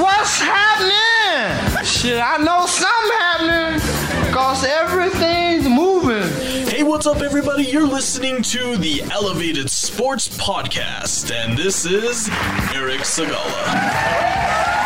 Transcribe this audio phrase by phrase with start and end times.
[0.00, 1.84] What's happening?
[1.84, 4.32] Shit, I know something happening.
[4.32, 6.28] Cause everything's moving.
[6.68, 7.64] Hey, what's up, everybody?
[7.64, 12.28] You're listening to the Elevated Sports Podcast, and this is
[12.72, 14.77] Eric Sigala.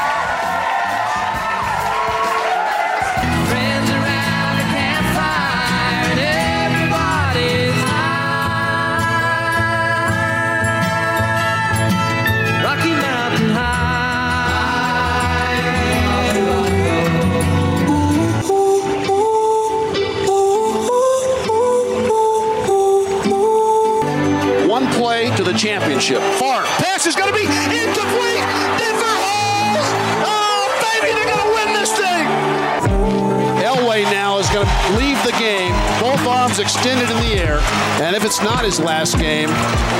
[25.52, 26.22] The championship.
[26.40, 26.64] Far.
[26.80, 28.40] Pass is going to be incomplete.
[28.80, 29.84] Denver holds.
[30.24, 32.24] Oh, baby, they're going to win this thing.
[33.60, 37.60] Elway now is going to leave the game, both arms extended in the air.
[38.00, 39.50] And if it's not his last game,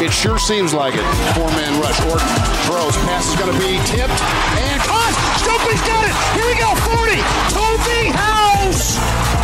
[0.01, 1.05] it sure seems like it.
[1.37, 2.01] Four man rush.
[2.09, 2.33] Orton
[2.65, 2.97] throws.
[3.05, 4.21] Pass is going to be tipped
[4.57, 5.13] and caught.
[5.37, 6.17] Stokley's got it.
[6.33, 6.73] Here we go.
[6.97, 7.21] 40.
[7.53, 9.42] Toby House.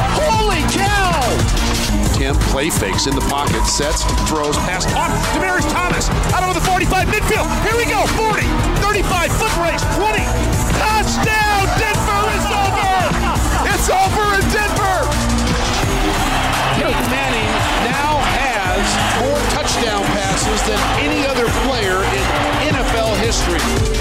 [2.19, 5.15] Holy play fakes in the pocket, sets, throws, pass off.
[5.39, 7.47] Demaryius Thomas out over the 45 midfield.
[7.63, 8.03] Here we go.
[8.19, 8.43] 40,
[8.83, 10.27] 35, foot race, 20.
[10.83, 11.63] Touchdown.
[11.79, 12.91] Denver is over.
[13.71, 14.99] It's over in Denver.
[16.75, 17.53] Peyton Manning
[17.87, 18.83] now has
[19.23, 23.98] more touchdown passes than any other player in NFL history.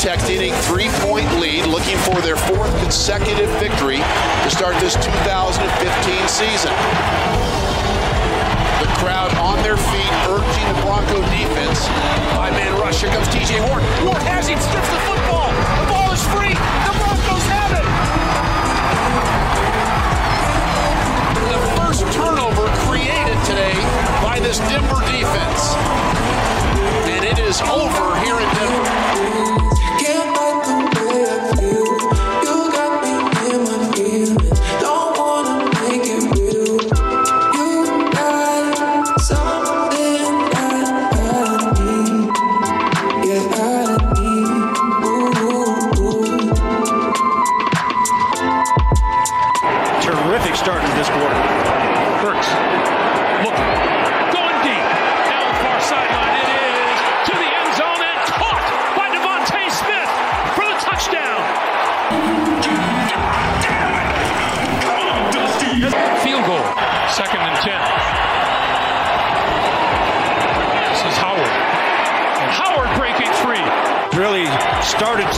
[0.00, 6.28] Denver protecting a three-point lead, looking for their fourth consecutive victory to start this 2015
[6.28, 6.72] season.
[8.80, 11.86] The crowd on their feet, urging the Bronco defense.
[12.32, 13.02] Five-man rush.
[13.02, 13.60] Here comes T.J.
[13.68, 13.82] Ward.
[14.08, 15.52] Ward has him, strips the football.
[15.52, 16.54] The ball is free.
[16.56, 17.84] The Broncos have it.
[21.52, 23.76] The first turnover created today
[24.24, 25.76] by this Denver defense.
[27.04, 29.59] And it is over here in Denver.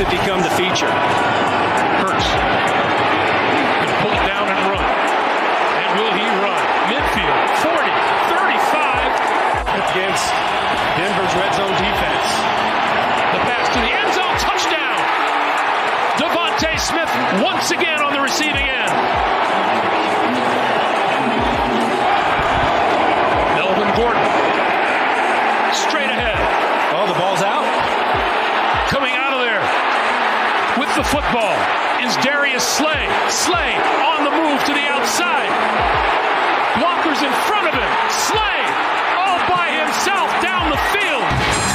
[0.02, 0.90] To become the feature.
[2.02, 2.26] Hurts.
[4.02, 4.82] Pull it down and run.
[4.82, 6.62] And will he run?
[6.90, 7.86] Midfield, 40,
[8.34, 9.78] 35.
[9.78, 10.26] Against
[10.98, 12.28] Denver's red zone defense.
[13.30, 14.98] The pass to the end zone, touchdown.
[16.18, 19.41] DeVonta Smith once again on the receiving end.
[31.02, 31.56] The football
[31.98, 33.08] is Darius Slay.
[33.28, 33.74] Slay
[34.06, 35.50] on the move to the outside.
[36.80, 37.90] Walker's in front of him.
[38.30, 38.62] Slay
[39.18, 41.71] all by himself down the field.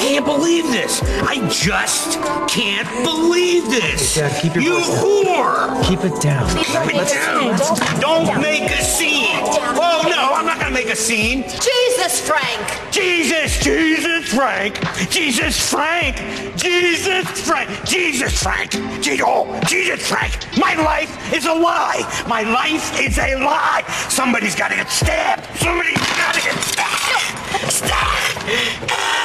[0.00, 1.02] Can't believe this.
[1.22, 2.18] I just
[2.48, 4.14] can't believe this.
[4.14, 5.04] Dad, keep your you voice down.
[5.04, 5.84] whore.
[5.84, 6.48] Keep it down.
[6.56, 8.00] Keep it down.
[8.00, 9.36] Don't make a scene.
[9.42, 11.42] Oh no, I'm not gonna make a scene.
[11.42, 12.90] Jesus, Frank!
[12.90, 14.74] Jesus, Jesus, Frank.
[15.10, 16.16] Jesus, Frank.
[16.56, 17.68] Jesus, Frank.
[17.84, 18.70] Jesus, Frank.
[19.02, 20.32] Je- oh, Jesus, Frank.
[20.58, 22.02] My life is a lie.
[22.26, 23.84] My life is a lie.
[24.08, 25.44] Somebody's gotta get stabbed.
[25.58, 27.70] Somebody's gotta get stabbed.
[27.70, 29.19] Stabbed.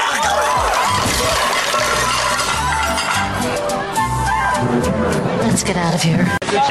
[5.42, 6.26] Let's get out of here.
[6.42, 6.62] Good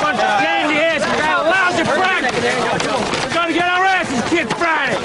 [0.00, 3.24] Bunch of candy ass got a lousy practice.
[3.24, 4.96] We're gonna get our asses kicked Friday.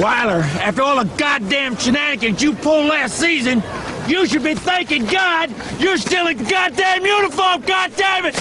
[0.00, 3.62] Weiler, after all the goddamn shenanigans you pulled last season,
[4.08, 8.34] you should be thanking God you're still in goddamn uniform, goddamn it!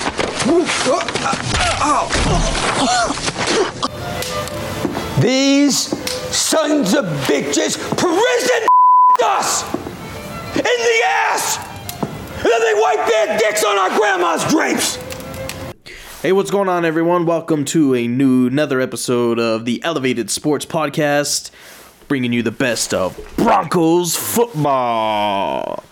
[5.20, 6.03] These
[6.34, 8.68] sons of bitches prison
[9.24, 9.64] us
[10.56, 11.58] in the ass!
[12.38, 14.96] And then they wipe their dicks on our grandma's drapes!
[16.24, 17.28] Hey, what's going on, everyone?
[17.28, 21.52] Welcome to a new, another episode of the Elevated Sports Podcast,
[22.08, 25.84] bringing you the best of Broncos football.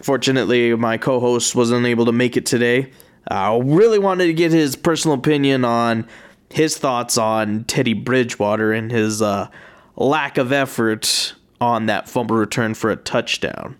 [0.00, 2.90] Fortunately, my co-host wasn't able to make it today.
[3.28, 6.08] I really wanted to get his personal opinion on
[6.48, 9.48] his thoughts on Teddy Bridgewater and his uh,
[10.00, 13.76] lack of effort on that fumble return for a touchdown.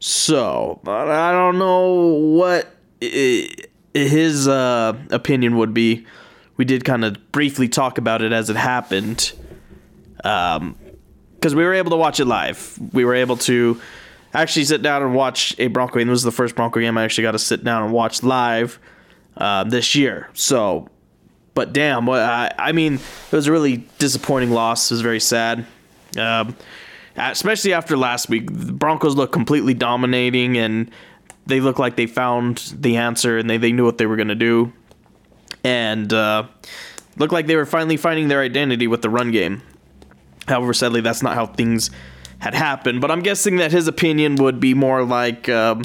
[0.00, 1.94] So, I don't know
[2.36, 6.06] what his uh, opinion would be.
[6.56, 9.32] We did kind of briefly talk about it as it happened.
[10.24, 10.76] Um,
[11.34, 12.78] because we were able to watch it live.
[12.92, 13.78] We were able to
[14.32, 16.08] actually sit down and watch a Bronco game.
[16.08, 18.78] This was the first Bronco game I actually got to sit down and watch live
[19.36, 20.30] uh, this year.
[20.32, 20.88] So,
[21.54, 24.90] but damn, what I, I mean, it was a really disappointing loss.
[24.90, 25.66] It was very sad,
[26.18, 26.56] um,
[27.16, 28.48] especially after last week.
[28.52, 30.90] The Broncos looked completely dominating, and
[31.46, 34.28] they look like they found the answer and they, they knew what they were going
[34.28, 34.72] to do,
[35.62, 36.44] and uh,
[37.16, 39.62] looked like they were finally finding their identity with the run game.
[40.48, 41.90] However, sadly, that's not how things
[42.38, 43.00] had happened.
[43.00, 45.84] But I'm guessing that his opinion would be more like um,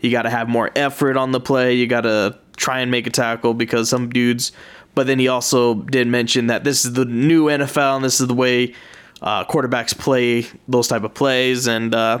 [0.00, 1.74] you got to have more effort on the play.
[1.74, 4.52] You got to try and make a tackle because some dudes.
[4.96, 8.26] But then he also did mention that this is the new NFL and this is
[8.26, 8.74] the way
[9.20, 11.68] uh, quarterbacks play those type of plays.
[11.68, 12.20] And uh,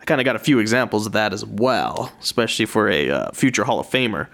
[0.00, 3.30] I kind of got a few examples of that as well, especially for a uh,
[3.32, 4.28] future Hall of Famer.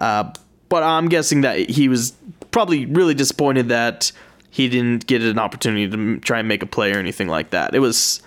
[0.00, 0.32] Uh,
[0.70, 2.14] but I'm guessing that he was
[2.50, 4.10] probably really disappointed that
[4.48, 7.74] he didn't get an opportunity to try and make a play or anything like that.
[7.74, 8.22] It was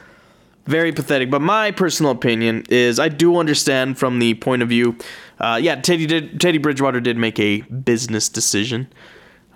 [0.67, 1.31] very pathetic.
[1.31, 4.97] But my personal opinion is I do understand from the point of view.
[5.39, 6.41] Uh, yeah, Teddy did.
[6.41, 8.87] Teddy Bridgewater did make a business decision,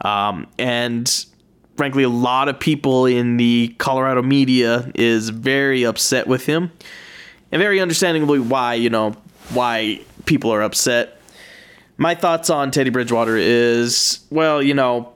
[0.02, 1.26] um, and
[1.76, 6.72] frankly, a lot of people in the Colorado media is very upset with him,
[7.52, 8.76] and very understandably why.
[8.76, 9.16] You know
[9.50, 11.20] why people are upset.
[11.98, 15.14] My thoughts on Teddy Bridgewater is well, you know,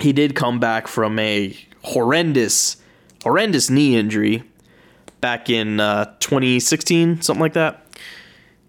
[0.00, 2.76] he did come back from a horrendous,
[3.22, 4.42] horrendous knee injury
[5.20, 7.86] back in uh, 2016, something like that,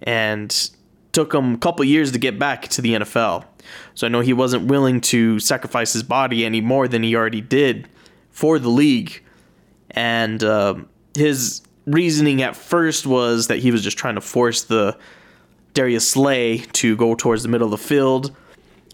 [0.04, 0.70] and
[1.16, 3.46] took him a couple years to get back to the NFL.
[3.94, 7.40] So I know he wasn't willing to sacrifice his body any more than he already
[7.40, 7.88] did
[8.32, 9.24] for the league,
[9.92, 10.76] and uh,
[11.16, 14.98] his reasoning at first was that he was just trying to force the
[15.74, 18.36] Darius Slay to go towards the middle of the field,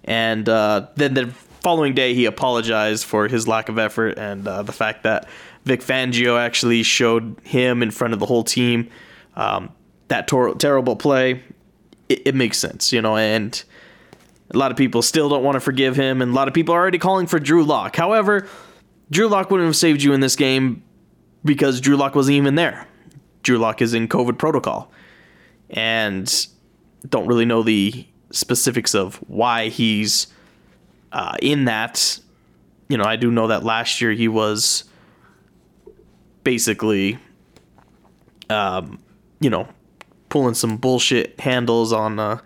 [0.05, 1.27] and uh, then the
[1.61, 5.27] following day he apologized for his lack of effort and uh, the fact that
[5.65, 8.89] Vic Fangio actually showed him in front of the whole team
[9.35, 9.71] um,
[10.07, 11.41] that tor- terrible play.
[12.11, 13.63] It, it makes sense, you know, and
[14.53, 16.75] a lot of people still don't want to forgive him, and a lot of people
[16.75, 17.95] are already calling for Drew Lock.
[17.95, 18.47] However,
[19.09, 20.83] Drew Lock wouldn't have saved you in this game
[21.45, 22.85] because Drew Lock wasn't even there.
[23.43, 24.91] Drew Lock is in COVID protocol,
[25.69, 26.47] and
[27.09, 30.27] don't really know the specifics of why he's
[31.13, 32.19] uh, in that.
[32.89, 34.83] You know, I do know that last year he was
[36.43, 37.19] basically,
[38.49, 38.99] um,
[39.39, 39.67] you know,
[40.31, 42.39] pulling some bullshit handles on uh,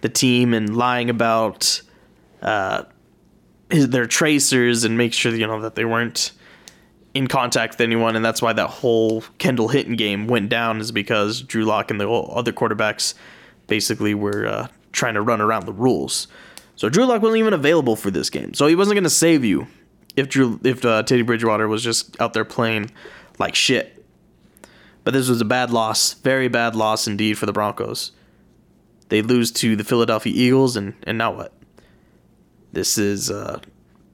[0.00, 1.82] the team and lying about
[2.40, 2.84] uh,
[3.68, 6.32] his, their tracers and make sure you know that they weren't
[7.12, 10.90] in contact with anyone, and that's why that whole Kendall Hinton game went down is
[10.90, 13.14] because Drew Lock and the other quarterbacks
[13.66, 16.28] basically were uh, trying to run around the rules.
[16.76, 19.44] So Drew Lock wasn't even available for this game, so he wasn't going to save
[19.44, 19.66] you
[20.16, 22.90] if Drew if uh, Teddy Bridgewater was just out there playing
[23.38, 23.93] like shit.
[25.04, 28.12] But this was a bad loss, very bad loss indeed for the Broncos.
[29.10, 31.52] They lose to the Philadelphia Eagles, and and now what?
[32.72, 33.60] This is a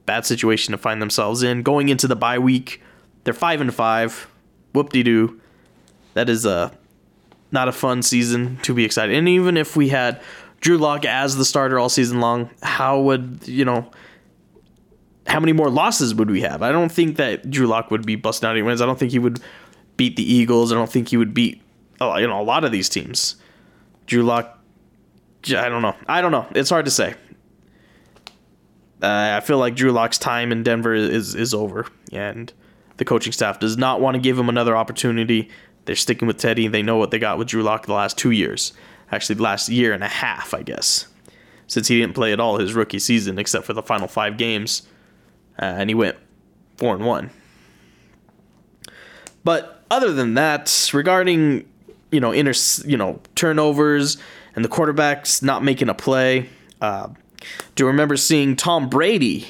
[0.05, 2.81] bad situation to find themselves in going into the bye week.
[3.23, 4.27] They're five and five.
[4.73, 5.39] Whoop de doo.
[6.13, 6.71] That is a
[7.51, 9.15] not a fun season to be excited.
[9.15, 10.21] And even if we had
[10.59, 13.89] Drew Lock as the starter all season long, how would you know?
[15.27, 16.61] How many more losses would we have?
[16.61, 18.81] I don't think that Drew Lock would be busting out any wins.
[18.81, 19.39] I don't think he would
[20.01, 20.71] beat the Eagles.
[20.71, 21.61] I don't think he would beat
[21.99, 23.35] you know a lot of these teams.
[24.07, 24.57] Drew Lock,
[25.49, 25.95] I don't know.
[26.07, 26.47] I don't know.
[26.55, 27.13] It's hard to say.
[28.99, 32.51] Uh, I feel like Drew Lock's time in Denver is is over, and
[32.97, 35.49] the coaching staff does not want to give him another opportunity.
[35.85, 36.67] They're sticking with Teddy.
[36.67, 38.73] They know what they got with Drew Lock the last two years,
[39.11, 41.09] actually the last year and a half, I guess,
[41.67, 44.81] since he didn't play at all his rookie season except for the final five games,
[45.61, 46.17] uh, and he went
[46.77, 47.29] four and one.
[49.43, 51.67] But other than that, regarding
[52.11, 52.53] you know inter
[52.85, 54.17] you know turnovers
[54.55, 56.49] and the quarterbacks not making a play,
[56.81, 57.09] uh,
[57.75, 59.47] do remember seeing Tom Brady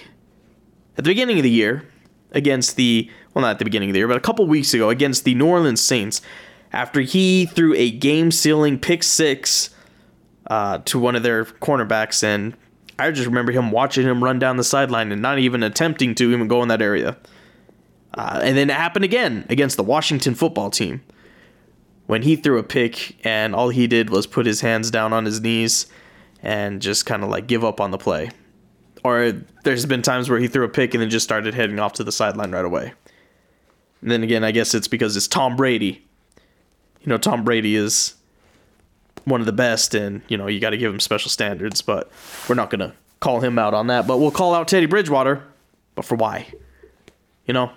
[0.97, 1.87] at the beginning of the year
[2.31, 4.89] against the well not at the beginning of the year but a couple weeks ago
[4.89, 6.21] against the New Orleans Saints
[6.73, 9.69] after he threw a game-sealing pick six
[10.47, 12.55] uh, to one of their cornerbacks and
[12.97, 16.31] I just remember him watching him run down the sideline and not even attempting to
[16.31, 17.17] even go in that area.
[18.13, 21.01] Uh, and then it happened again against the Washington football team
[22.07, 25.23] when he threw a pick and all he did was put his hands down on
[25.23, 25.85] his knees
[26.43, 28.29] and just kind of like give up on the play.
[29.03, 29.31] Or
[29.63, 32.03] there's been times where he threw a pick and then just started heading off to
[32.03, 32.93] the sideline right away.
[34.01, 36.05] And then again, I guess it's because it's Tom Brady.
[37.01, 38.15] You know, Tom Brady is
[39.25, 41.81] one of the best, and you know you got to give him special standards.
[41.81, 42.11] But
[42.47, 44.07] we're not gonna call him out on that.
[44.07, 45.43] But we'll call out Teddy Bridgewater.
[45.95, 46.47] But for why?
[47.45, 47.71] You know,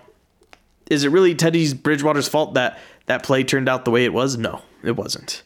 [0.90, 4.36] is it really Teddy's Bridgewater's fault that that play turned out the way it was?
[4.36, 5.42] No, it wasn't.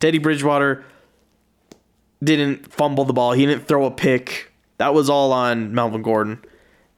[0.00, 0.84] Teddy Bridgewater
[2.22, 3.32] didn't fumble the ball.
[3.32, 4.52] He didn't throw a pick.
[4.78, 6.44] That was all on Melvin Gordon.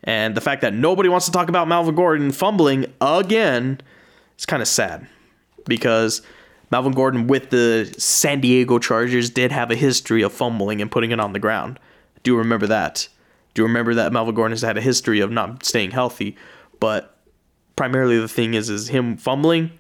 [0.05, 3.81] And the fact that nobody wants to talk about Melvin Gordon fumbling again
[4.39, 5.07] is kind of sad
[5.67, 6.23] because
[6.71, 11.11] Melvin Gordon with the San Diego Chargers did have a history of fumbling and putting
[11.11, 11.79] it on the ground.
[12.23, 13.09] Do you remember that.
[13.55, 16.37] Do you remember that Melvin Gordon has had a history of not staying healthy,
[16.79, 17.17] but
[17.81, 19.71] primarily the thing is is him fumbling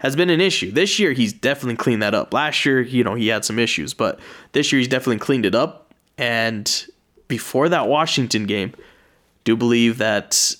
[0.00, 0.70] has been an issue.
[0.70, 2.34] This year he's definitely cleaned that up.
[2.34, 4.20] Last year, you know, he had some issues, but
[4.52, 5.94] this year he's definitely cleaned it up.
[6.18, 6.86] And
[7.28, 8.74] before that Washington game,
[9.44, 10.54] do believe that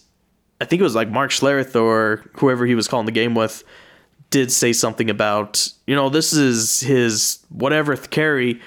[0.58, 3.62] I think it was like Mark Schlereth or whoever he was calling the game with
[4.30, 8.58] did say something about, you know, this is his whatever carry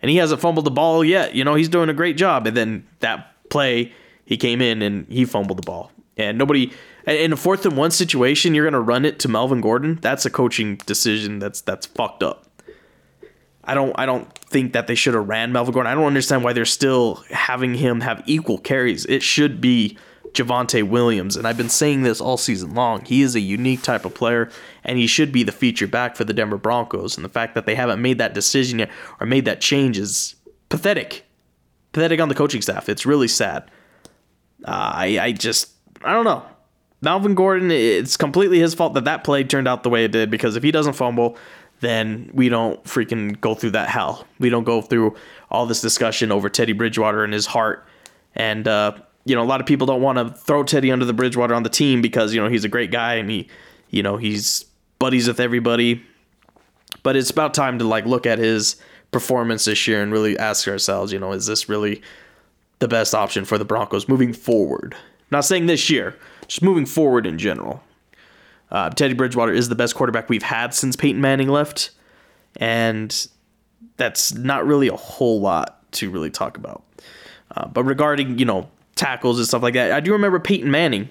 [0.00, 1.34] and he hasn't fumbled the ball yet.
[1.34, 2.46] You know, he's doing a great job.
[2.46, 3.92] And then that play,
[4.24, 5.92] he came in and he fumbled the ball.
[6.16, 6.72] And nobody
[7.06, 9.98] in a fourth and one situation, you're gonna run it to Melvin Gordon.
[10.00, 12.46] That's a coaching decision that's that's fucked up.
[13.66, 15.90] I don't I don't think that they should have ran Melvin Gordon.
[15.90, 19.04] I don't understand why they're still having him have equal carries.
[19.06, 19.98] It should be
[20.32, 23.04] Javonte Williams, and I've been saying this all season long.
[23.04, 24.50] He is a unique type of player,
[24.82, 27.16] and he should be the feature back for the Denver Broncos.
[27.16, 30.34] And the fact that they haven't made that decision yet or made that change is
[30.68, 31.24] pathetic.
[31.92, 32.88] Pathetic on the coaching staff.
[32.88, 33.70] It's really sad.
[34.64, 35.70] Uh, I I just
[36.02, 36.44] I don't know.
[37.04, 40.30] Melvin Gordon, it's completely his fault that that play turned out the way it did
[40.30, 41.36] because if he doesn't fumble,
[41.80, 44.26] then we don't freaking go through that hell.
[44.38, 45.14] We don't go through
[45.50, 47.86] all this discussion over Teddy Bridgewater and his heart.
[48.34, 48.92] And, uh,
[49.24, 51.62] you know, a lot of people don't want to throw Teddy under the Bridgewater on
[51.62, 53.48] the team because, you know, he's a great guy and he,
[53.90, 54.64] you know, he's
[54.98, 56.02] buddies with everybody.
[57.02, 58.76] But it's about time to, like, look at his
[59.10, 62.02] performance this year and really ask ourselves, you know, is this really
[62.78, 64.96] the best option for the Broncos moving forward?
[65.34, 67.82] not saying this year, just moving forward in general.
[68.70, 71.90] Uh, Teddy Bridgewater is the best quarterback we've had since Peyton Manning left,
[72.56, 73.28] and
[73.96, 76.82] that's not really a whole lot to really talk about.
[77.56, 81.08] Uh, but regarding you know tackles and stuff like that, I do remember Peyton Manning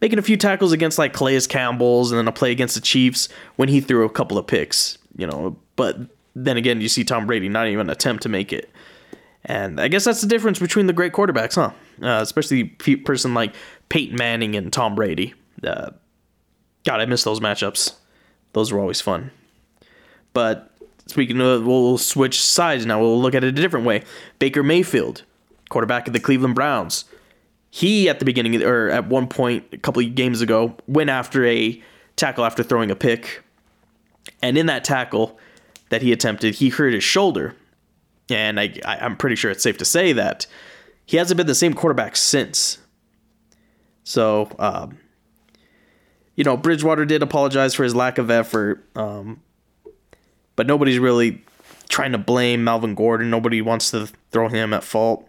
[0.00, 3.28] making a few tackles against like Calais Campbell's and then a play against the Chiefs
[3.56, 4.98] when he threw a couple of picks.
[5.16, 5.98] You know, but
[6.34, 8.70] then again, you see Tom Brady not even attempt to make it.
[9.44, 11.72] And I guess that's the difference between the great quarterbacks, huh?
[12.02, 13.54] Uh, especially a person like
[13.90, 15.34] Peyton Manning and Tom Brady.
[15.62, 15.90] Uh,
[16.86, 17.94] God, I miss those matchups.
[18.54, 19.30] Those were always fun.
[20.32, 20.70] But
[21.06, 23.00] speaking of, we'll switch sides now.
[23.00, 24.04] We'll look at it a different way.
[24.38, 25.24] Baker Mayfield,
[25.68, 27.04] quarterback of the Cleveland Browns.
[27.70, 31.44] He, at the beginning, or at one point a couple of games ago, went after
[31.44, 31.80] a
[32.16, 33.44] tackle after throwing a pick.
[34.42, 35.38] And in that tackle
[35.90, 37.54] that he attempted, he hurt his shoulder.
[38.28, 40.46] And I, I'm pretty sure it's safe to say that
[41.06, 42.78] he hasn't been the same quarterback since.
[44.04, 44.98] So, um,
[46.34, 49.42] you know, Bridgewater did apologize for his lack of effort, um,
[50.56, 51.42] but nobody's really
[51.88, 53.30] trying to blame Melvin Gordon.
[53.30, 55.28] Nobody wants to throw him at fault.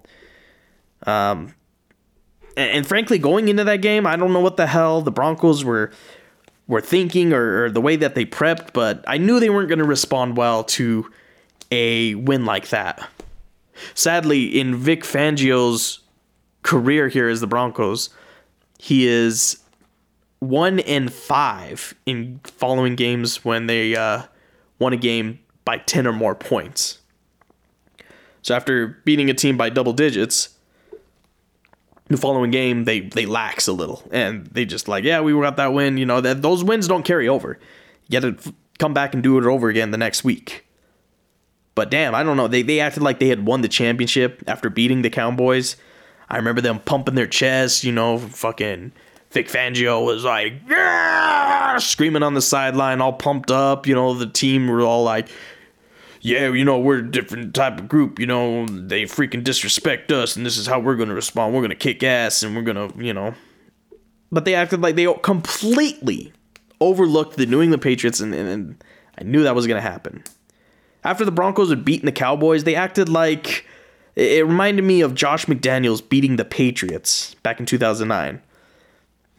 [1.06, 1.56] Um,
[2.56, 5.66] and, and frankly, going into that game, I don't know what the hell the Broncos
[5.66, 5.92] were
[6.68, 9.80] were thinking or, or the way that they prepped, but I knew they weren't going
[9.80, 11.12] to respond well to
[11.72, 13.06] a win like that.
[13.94, 16.00] Sadly, in Vic Fangio's
[16.64, 18.10] career here as the Broncos,
[18.84, 19.60] he is
[20.40, 24.24] one in five in following games when they uh,
[24.80, 26.98] won a game by 10 or more points.
[28.42, 30.58] So after beating a team by double digits,
[32.08, 34.02] the following game they they lax a little.
[34.10, 37.06] And they just like yeah we got that win you know that those wins don't
[37.06, 37.60] carry over.
[38.10, 40.66] You got to come back and do it over again the next week.
[41.76, 42.48] But damn i don't know.
[42.48, 45.76] They, they acted like they had won the championship after beating the cowboys
[46.32, 48.94] I remember them pumping their chest, you know, fucking
[49.32, 53.86] Vic Fangio was like, yeah, screaming on the sideline, all pumped up.
[53.86, 55.28] You know, the team were all like,
[56.22, 58.18] yeah, you know, we're a different type of group.
[58.18, 61.54] You know, they freaking disrespect us, and this is how we're going to respond.
[61.54, 63.34] We're going to kick ass, and we're going to, you know.
[64.32, 66.32] But they acted like they completely
[66.80, 68.84] overlooked the New England Patriots, and, and, and
[69.20, 70.24] I knew that was going to happen.
[71.04, 73.66] After the Broncos had beaten the Cowboys, they acted like
[74.16, 78.42] it reminded me of Josh McDaniels beating the Patriots back in 2009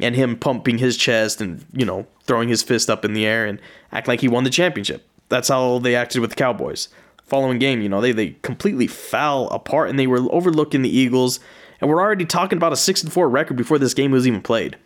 [0.00, 3.46] and him pumping his chest and, you know, throwing his fist up in the air
[3.46, 3.60] and
[3.92, 5.06] act like he won the championship.
[5.28, 6.88] That's how they acted with the Cowboys.
[7.24, 11.40] Following game, you know, they, they completely fell apart and they were overlooking the Eagles
[11.80, 14.40] and we're already talking about a 6 and 4 record before this game was even
[14.40, 14.76] played.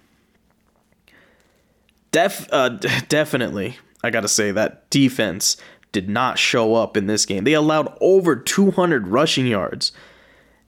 [2.11, 2.69] Def, uh,
[3.09, 5.59] definitely, I gotta say that defense
[5.97, 7.45] did not show up in this game.
[7.45, 9.93] They allowed over 200 rushing yards,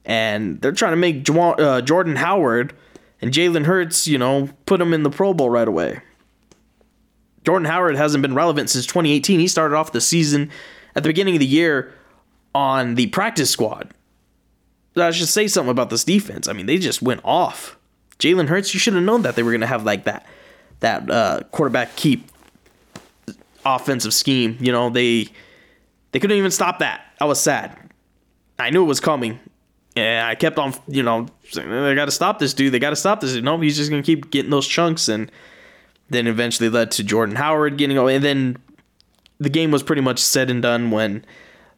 [0.03, 2.73] and they're trying to make uh, Jordan Howard
[3.21, 6.01] and Jalen Hurts, you know, put him in the Pro Bowl right away.
[7.45, 9.39] Jordan Howard hasn't been relevant since 2018.
[9.39, 10.49] He started off the season
[10.95, 11.93] at the beginning of the year
[12.55, 13.93] on the practice squad.
[14.95, 16.47] I should say something about this defense.
[16.47, 17.77] I mean, they just went off.
[18.17, 20.25] Jalen Hurts, you should have known that they were going to have like that
[20.79, 22.27] that uh, quarterback keep
[23.65, 24.57] offensive scheme.
[24.59, 25.27] You know, they
[26.11, 27.01] they couldn't even stop that.
[27.19, 27.77] I was sad.
[28.57, 29.39] I knew it was coming.
[29.95, 32.73] And I kept on, you know, saying, they got to stop this dude.
[32.73, 33.35] They got to stop this.
[33.35, 35.09] No, he's just going to keep getting those chunks.
[35.09, 35.31] And
[36.09, 38.15] then eventually led to Jordan Howard getting away.
[38.15, 38.57] And then
[39.39, 41.25] the game was pretty much said and done when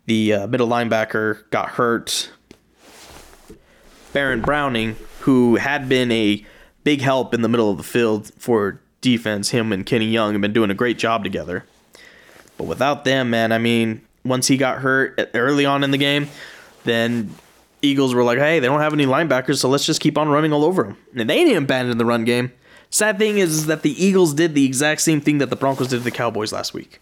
[0.05, 2.31] the uh, middle linebacker got hurt.
[4.13, 6.45] Baron Browning, who had been a
[6.83, 10.41] big help in the middle of the field for defense, him and Kenny Young have
[10.41, 11.65] been doing a great job together.
[12.61, 16.27] But without them, man, I mean, once he got hurt early on in the game,
[16.83, 17.33] then
[17.81, 20.53] Eagles were like, hey, they don't have any linebackers, so let's just keep on running
[20.53, 20.97] all over them.
[21.15, 22.51] And they didn't abandon the run game.
[22.91, 25.97] Sad thing is that the Eagles did the exact same thing that the Broncos did
[25.97, 27.01] to the Cowboys last week.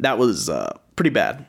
[0.00, 1.46] That was uh, pretty bad.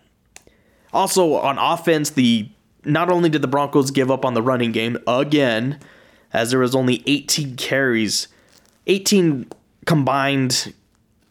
[0.94, 2.48] Also, on offense, the
[2.86, 5.78] not only did the Broncos give up on the running game again,
[6.32, 8.30] as there was only 18 carries,
[8.88, 9.52] 18
[9.86, 10.74] combined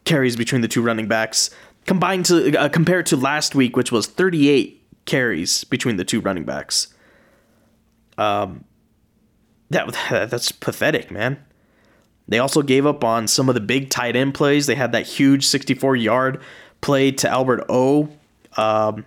[0.05, 1.49] carries between the two running backs,
[1.85, 6.43] combined to uh, compared to last week, which was 38 carries between the two running
[6.43, 6.93] backs.
[8.17, 8.65] Um,
[9.69, 9.95] that
[10.29, 11.43] that's pathetic, man.
[12.27, 14.65] They also gave up on some of the big tight end plays.
[14.65, 16.41] They had that huge 64 yard
[16.79, 18.09] play to Albert O.
[18.57, 19.05] Um,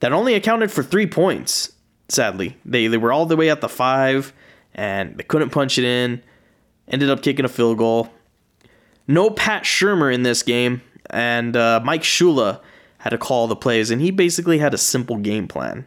[0.00, 1.72] that only accounted for three points.
[2.08, 4.32] Sadly, they they were all the way at the five,
[4.74, 6.22] and they couldn't punch it in.
[6.88, 8.10] Ended up kicking a field goal.
[9.06, 12.60] No Pat Shurmur in this game, and uh, Mike Shula
[12.98, 15.86] had to call the plays, and he basically had a simple game plan,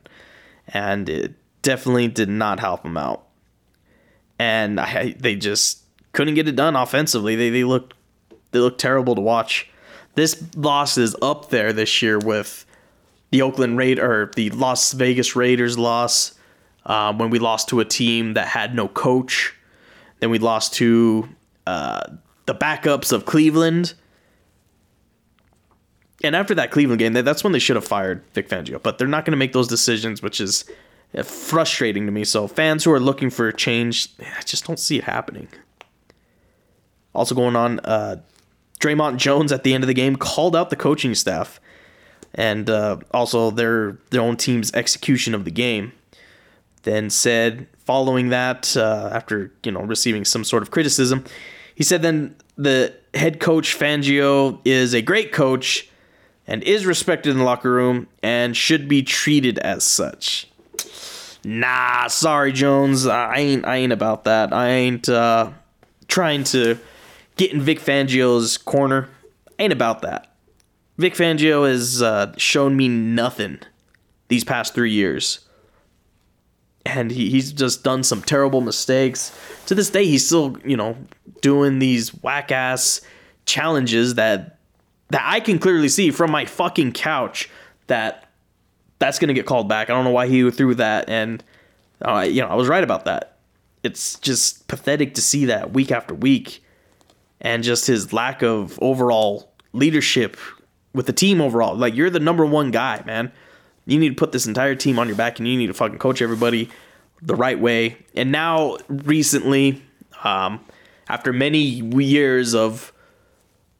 [0.68, 3.24] and it definitely did not help him out.
[4.38, 7.36] And I, they just couldn't get it done offensively.
[7.36, 7.94] They they looked
[8.52, 9.70] they looked terrible to watch.
[10.16, 12.66] This loss is up there this year with
[13.32, 16.38] the Oakland Raid or the Las Vegas Raiders loss
[16.86, 19.54] um, when we lost to a team that had no coach.
[20.20, 21.28] Then we lost to
[21.68, 22.02] uh,
[22.46, 23.94] the backups of Cleveland.
[26.24, 28.82] And after that Cleveland game, that's when they should have fired Vic Fangio.
[28.82, 30.66] But they're not going to make those decisions, which is
[31.16, 32.24] uh, frustrating to me.
[32.24, 35.50] So fans who are looking for a change, I just don't see it happening.
[37.14, 38.18] Also going on, uh,
[38.80, 41.60] Dre'Mont Jones at the end of the game called out the coaching staff
[42.36, 45.94] and uh, also their their own team's execution of the game.
[46.84, 51.24] Then said, following that, uh, after you know receiving some sort of criticism,
[51.76, 55.90] he said, "Then the head coach Fangio is a great coach
[56.48, 60.48] and is respected in the locker room and should be treated as such."
[61.44, 63.06] Nah, sorry, Jones.
[63.06, 63.66] I ain't.
[63.66, 64.52] I ain't about that.
[64.52, 65.52] I ain't uh,
[66.08, 66.80] trying to
[67.36, 69.10] get in Vic Fangio's corner.
[69.60, 70.34] Ain't about that.
[70.98, 73.60] Vic Fangio has uh, shown me nothing
[74.28, 75.45] these past three years.
[76.86, 79.38] And he, he's just done some terrible mistakes.
[79.66, 80.96] To this day, he's still, you know,
[81.42, 83.02] doing these whack ass
[83.46, 84.60] challenges that
[85.10, 87.50] that I can clearly see from my fucking couch
[87.88, 88.30] that
[89.00, 89.90] that's gonna get called back.
[89.90, 91.44] I don't know why he threw that, and
[92.02, 93.38] uh, you know I was right about that.
[93.84, 96.64] It's just pathetic to see that week after week,
[97.42, 100.38] and just his lack of overall leadership
[100.94, 101.76] with the team overall.
[101.76, 103.32] Like you're the number one guy, man.
[103.86, 106.00] You need to put this entire team on your back, and you need to fucking
[106.00, 106.70] coach everybody
[107.22, 107.98] the right way.
[108.16, 109.82] And now, recently,
[110.24, 110.60] um,
[111.08, 112.92] after many years of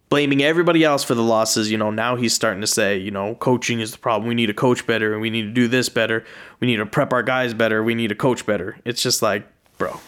[0.10, 3.36] blaming everybody else for the losses, you know, now he's starting to say, you know,
[3.36, 4.28] coaching is the problem.
[4.28, 6.24] We need to coach better, and we need to do this better.
[6.60, 7.84] We need to prep our guys better.
[7.84, 8.78] We need to coach better.
[8.86, 10.00] It's just like, bro,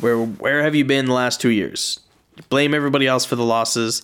[0.00, 2.00] where where have you been the last two years?
[2.36, 4.02] You blame everybody else for the losses.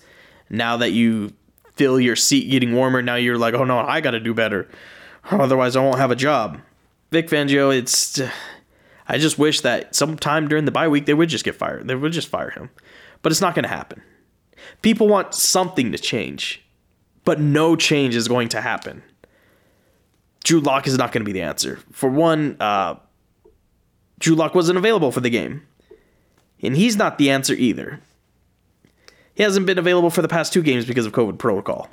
[0.50, 1.32] Now that you
[1.80, 4.68] feel your seat getting warmer, now you're like, oh no, I got to do better.
[5.30, 6.60] Otherwise, I won't have a job.
[7.10, 8.20] Vic Fangio, it's.
[9.08, 11.88] I just wish that sometime during the bye week they would just get fired.
[11.88, 12.68] They would just fire him.
[13.22, 14.02] But it's not going to happen.
[14.82, 16.62] People want something to change,
[17.24, 19.02] but no change is going to happen.
[20.44, 21.78] Drew Lock is not going to be the answer.
[21.92, 22.96] For one, uh,
[24.18, 25.66] Drew Lock wasn't available for the game,
[26.62, 28.00] and he's not the answer either.
[29.40, 31.88] He hasn't been available for the past two games because of COVID protocol.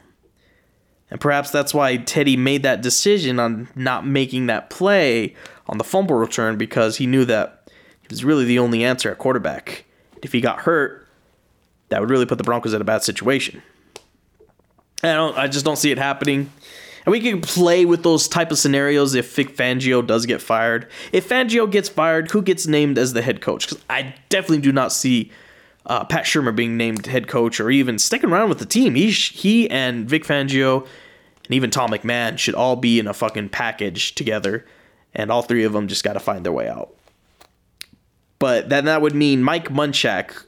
[1.10, 5.34] And perhaps that's why Teddy made that decision on not making that play
[5.68, 9.18] on the fumble return because he knew that he was really the only answer at
[9.18, 9.86] quarterback.
[10.22, 11.08] If he got hurt,
[11.88, 13.64] that would really put the Broncos in a bad situation.
[15.02, 15.38] I don't.
[15.38, 16.52] I just don't see it happening.
[17.06, 20.90] And we can play with those type of scenarios if Vic Fangio does get fired.
[21.14, 23.70] If Fangio gets fired, who gets named as the head coach?
[23.70, 25.32] Because I definitely do not see
[25.88, 28.96] uh, Pat Shurmur being named head coach or even sticking around with the team.
[28.96, 30.86] He he and Vic Fangio
[31.46, 34.66] and even Tom McMahon should all be in a fucking package together,
[35.14, 36.94] and all three of them just got to find their way out.
[38.38, 40.46] But then that would mean Mike Munchak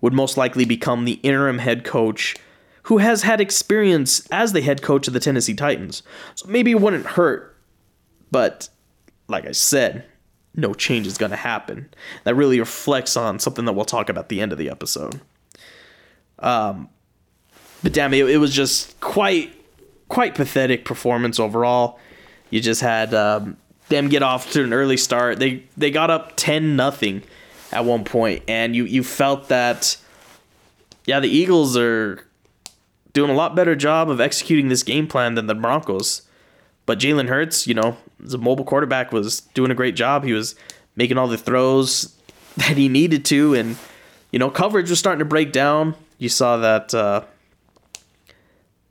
[0.00, 2.36] would most likely become the interim head coach
[2.84, 6.02] who has had experience as the head coach of the Tennessee Titans.
[6.34, 7.56] So maybe it wouldn't hurt,
[8.30, 8.68] but
[9.28, 10.04] like I said,
[10.54, 11.88] no change is going to happen.
[12.24, 15.20] That really reflects on something that we'll talk about at the end of the episode.
[16.38, 16.88] Um,
[17.82, 19.52] but damn, it, it was just quite
[20.08, 21.98] quite pathetic performance overall.
[22.50, 23.56] You just had um,
[23.88, 25.38] them get off to an early start.
[25.38, 27.22] They they got up ten nothing
[27.72, 29.96] at one point, and you you felt that
[31.06, 32.26] yeah, the Eagles are
[33.12, 36.22] doing a lot better job of executing this game plan than the Broncos.
[36.90, 40.24] But Jalen Hurts, you know, as a mobile quarterback, was doing a great job.
[40.24, 40.56] He was
[40.96, 42.16] making all the throws
[42.56, 43.76] that he needed to, and
[44.32, 45.94] you know, coverage was starting to break down.
[46.18, 47.22] You saw that uh,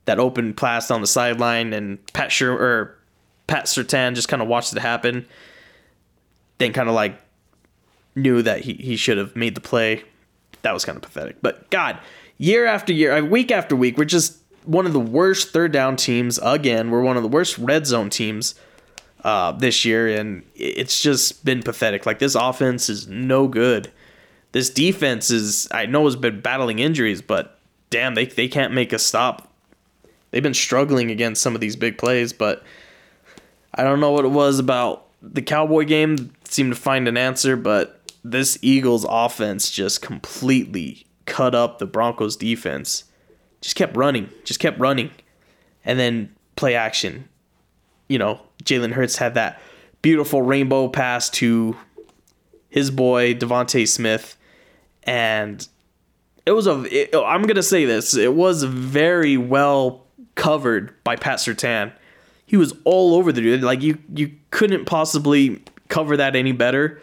[0.06, 2.96] that open pass on the sideline, and Pat Sher or
[3.46, 5.26] Pat Surtain just kind of watched it happen.
[6.56, 7.20] Then kind of like
[8.16, 10.04] knew that he, he should have made the play.
[10.62, 11.42] That was kind of pathetic.
[11.42, 11.98] But God,
[12.38, 16.38] year after year, week after week, we're just one of the worst third down teams
[16.42, 16.90] again.
[16.90, 18.54] We're one of the worst red zone teams
[19.24, 22.06] uh, this year, and it's just been pathetic.
[22.06, 23.90] Like this offense is no good.
[24.52, 27.58] This defense is I know has been battling injuries, but
[27.90, 29.52] damn, they they can't make a stop.
[30.30, 32.62] They've been struggling against some of these big plays, but
[33.74, 36.32] I don't know what it was about the Cowboy game.
[36.44, 42.36] Seemed to find an answer, but this Eagles offense just completely cut up the Broncos
[42.36, 43.04] defense.
[43.60, 45.10] Just kept running, just kept running.
[45.84, 47.28] And then play action.
[48.08, 49.60] You know, Jalen Hurts had that
[50.02, 51.76] beautiful rainbow pass to
[52.68, 54.36] his boy DeVonta Smith
[55.04, 55.66] and
[56.46, 60.94] it was a it, oh, I'm going to say this, it was very well covered
[61.04, 61.92] by Pat Surtain.
[62.46, 63.62] He was all over the dude.
[63.62, 67.00] Like you you couldn't possibly cover that any better.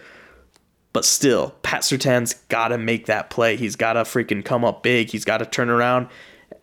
[0.93, 3.55] But still, Pat Surtain's got to make that play.
[3.55, 5.09] He's got to freaking come up big.
[5.09, 6.07] He's got to turn around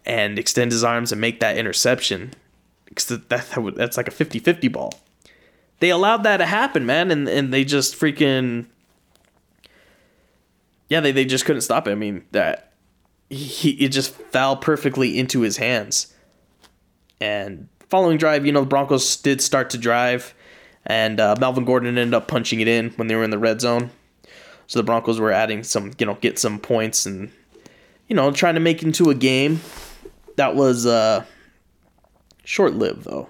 [0.04, 2.34] and extend his arms and make that interception.
[2.86, 4.92] Because that, that, that's like a 50 50 ball.
[5.80, 8.66] They allowed that to happen, man, and, and they just freaking.
[10.88, 11.92] Yeah, they, they just couldn't stop it.
[11.92, 12.72] I mean, that.
[13.30, 16.14] He, it just fell perfectly into his hands.
[17.20, 20.34] And following drive, you know, the Broncos did start to drive,
[20.84, 23.60] and uh, Melvin Gordon ended up punching it in when they were in the red
[23.60, 23.90] zone.
[24.66, 27.32] So the Broncos were adding some, you know, get some points and,
[28.08, 29.60] you know, trying to make into a game
[30.36, 31.24] that was uh,
[32.44, 33.28] short lived, though.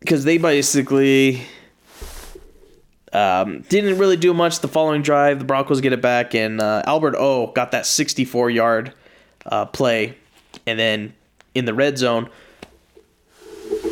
[0.00, 1.42] Because they basically
[3.12, 5.38] um, didn't really do much the following drive.
[5.38, 8.94] The Broncos get it back, and uh, Albert O got that 64 yard
[9.46, 10.16] uh, play.
[10.66, 11.14] And then
[11.54, 12.30] in the red zone,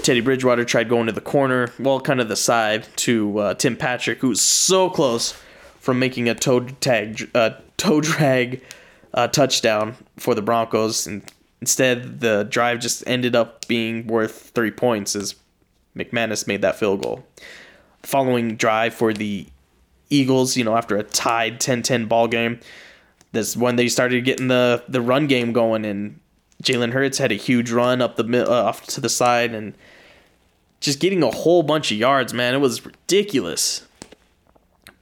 [0.03, 3.77] Teddy Bridgewater tried going to the corner, well, kind of the side to uh, Tim
[3.77, 5.41] Patrick, who was so close
[5.81, 8.63] from making a toe tag, uh, toe drag
[9.15, 11.07] uh, touchdown for the Broncos.
[11.07, 11.23] And
[11.61, 15.35] instead, the drive just ended up being worth three points as
[15.97, 17.25] McManus made that field goal.
[18.03, 19.47] Following drive for the
[20.11, 22.61] Eagles, you know, after a tied 10-10 ball game,
[23.33, 26.19] that's when they started getting the the run game going, and
[26.63, 29.75] Jalen Hurts had a huge run up the uh, off to the side and
[30.81, 32.33] just getting a whole bunch of yards.
[32.33, 33.87] Man, it was ridiculous.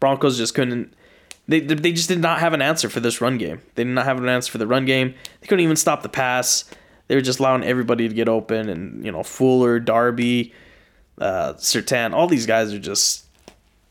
[0.00, 0.92] Broncos just couldn't.
[1.48, 3.61] They, they just did not have an answer for this run game.
[3.76, 5.14] They did not have an answer for the run game.
[5.40, 6.64] They couldn't even stop the pass.
[7.09, 10.52] They were just allowing everybody to get open, and you know Fuller, Darby,
[11.20, 13.26] uh, Surtain, all these guys are just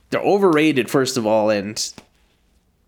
[0.10, 1.94] they're overrated first of all, and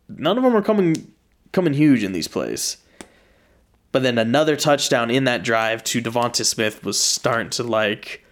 [0.10, 1.14] none of them are coming
[1.54, 2.78] coming huge in these plays.
[3.92, 8.24] But then another touchdown in that drive to Devonta Smith was starting to like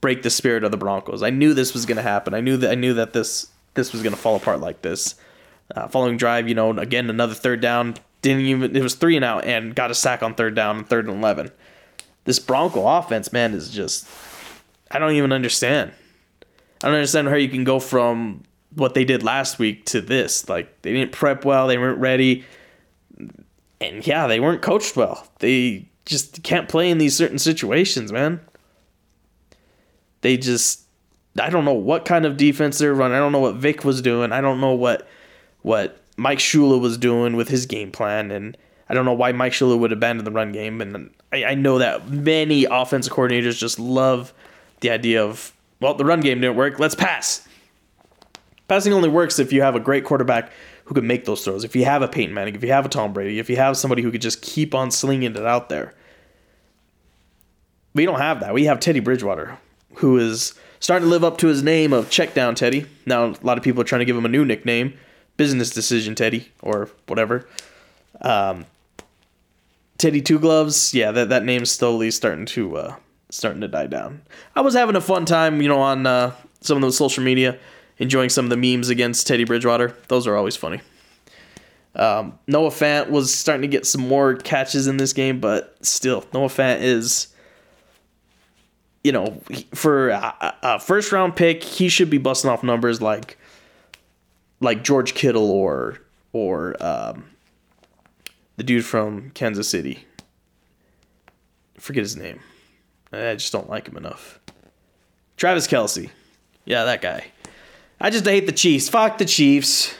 [0.00, 1.22] break the spirit of the Broncos.
[1.22, 2.34] I knew this was going to happen.
[2.34, 5.16] I knew that I knew that this this was going to fall apart like this.
[5.74, 7.94] Uh, following drive, you know, again another third down.
[8.22, 10.88] Didn't even it was three and out and got a sack on third down and
[10.88, 11.50] third and eleven.
[12.24, 14.08] This Bronco offense, man, is just
[14.90, 15.92] I don't even understand.
[16.82, 20.48] I don't understand how you can go from what they did last week to this.
[20.48, 22.44] Like they didn't prep well, they weren't ready
[23.80, 25.26] and yeah, they weren't coached well.
[25.38, 28.40] They just can't play in these certain situations, man.
[30.22, 30.82] They just
[31.40, 33.16] I don't know what kind of defense they're running.
[33.16, 34.32] I don't know what Vic was doing.
[34.32, 35.06] I don't know what
[35.66, 38.56] what Mike Shula was doing with his game plan, and
[38.88, 40.80] I don't know why Mike Shula would abandon the run game.
[40.80, 44.32] And I, I know that many offensive coordinators just love
[44.78, 46.78] the idea of well, the run game didn't work.
[46.78, 47.48] Let's pass.
[48.68, 50.52] Passing only works if you have a great quarterback
[50.84, 51.64] who can make those throws.
[51.64, 53.76] If you have a Peyton Manning, if you have a Tom Brady, if you have
[53.76, 55.94] somebody who could just keep on slinging it out there.
[57.92, 58.54] We don't have that.
[58.54, 59.58] We have Teddy Bridgewater,
[59.96, 62.86] who is starting to live up to his name of check down Teddy.
[63.04, 64.96] Now a lot of people are trying to give him a new nickname,
[65.36, 67.48] business decision Teddy or whatever.
[68.20, 68.66] Um,
[69.98, 72.96] Teddy Two Gloves, yeah, that that name's slowly starting to uh,
[73.30, 74.22] starting to die down.
[74.54, 77.58] I was having a fun time, you know, on uh, some of the social media,
[77.98, 79.96] enjoying some of the memes against Teddy Bridgewater.
[80.08, 80.80] Those are always funny.
[81.94, 86.26] Um, Noah Fant was starting to get some more catches in this game, but still,
[86.34, 87.28] Noah Fant is,
[89.02, 89.40] you know,
[89.74, 93.38] for a, a first round pick, he should be busting off numbers like,
[94.60, 95.98] like George Kittle or
[96.32, 97.24] or um,
[98.56, 100.04] the dude from Kansas City.
[101.78, 102.40] Forget his name.
[103.12, 104.40] I just don't like him enough.
[105.36, 106.10] Travis Kelce.
[106.64, 107.26] Yeah, that guy.
[108.00, 108.88] I just hate the Chiefs.
[108.88, 109.94] Fuck the Chiefs.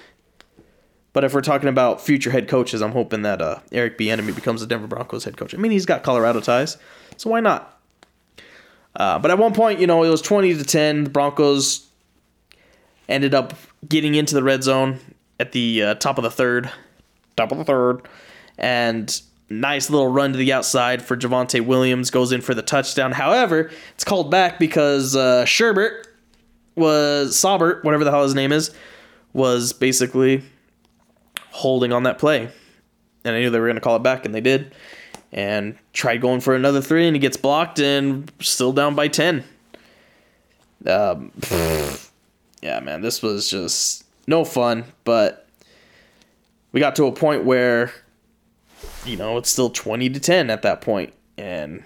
[1.13, 4.61] But if we're talking about future head coaches, I'm hoping that uh, Eric Bieniemy becomes
[4.61, 5.55] the Denver Broncos head coach.
[5.55, 6.77] I mean, he's got Colorado ties,
[7.17, 7.81] so why not?
[8.95, 11.05] Uh, but at one point, you know, it was 20 to 10.
[11.05, 11.86] The Broncos
[13.09, 13.55] ended up
[13.89, 14.99] getting into the red zone
[15.39, 16.71] at the uh, top of the third.
[17.37, 18.09] Top of the third.
[18.59, 23.13] And nice little run to the outside for Javonte Williams goes in for the touchdown.
[23.13, 26.05] However, it's called back because uh, Sherbert
[26.75, 28.75] was Saubert, whatever the hell his name is,
[29.33, 30.43] was basically
[31.51, 32.51] holding on that play.
[33.25, 34.75] And I knew they were going to call it back, and they did.
[35.33, 39.43] And tried going for another three, and he gets blocked, and still down by 10.
[40.87, 41.33] Um,
[42.63, 45.49] yeah, man, this was just no fun, but
[46.73, 47.93] we got to a point where
[49.05, 51.85] you know, it's still 20 to 10 at that point and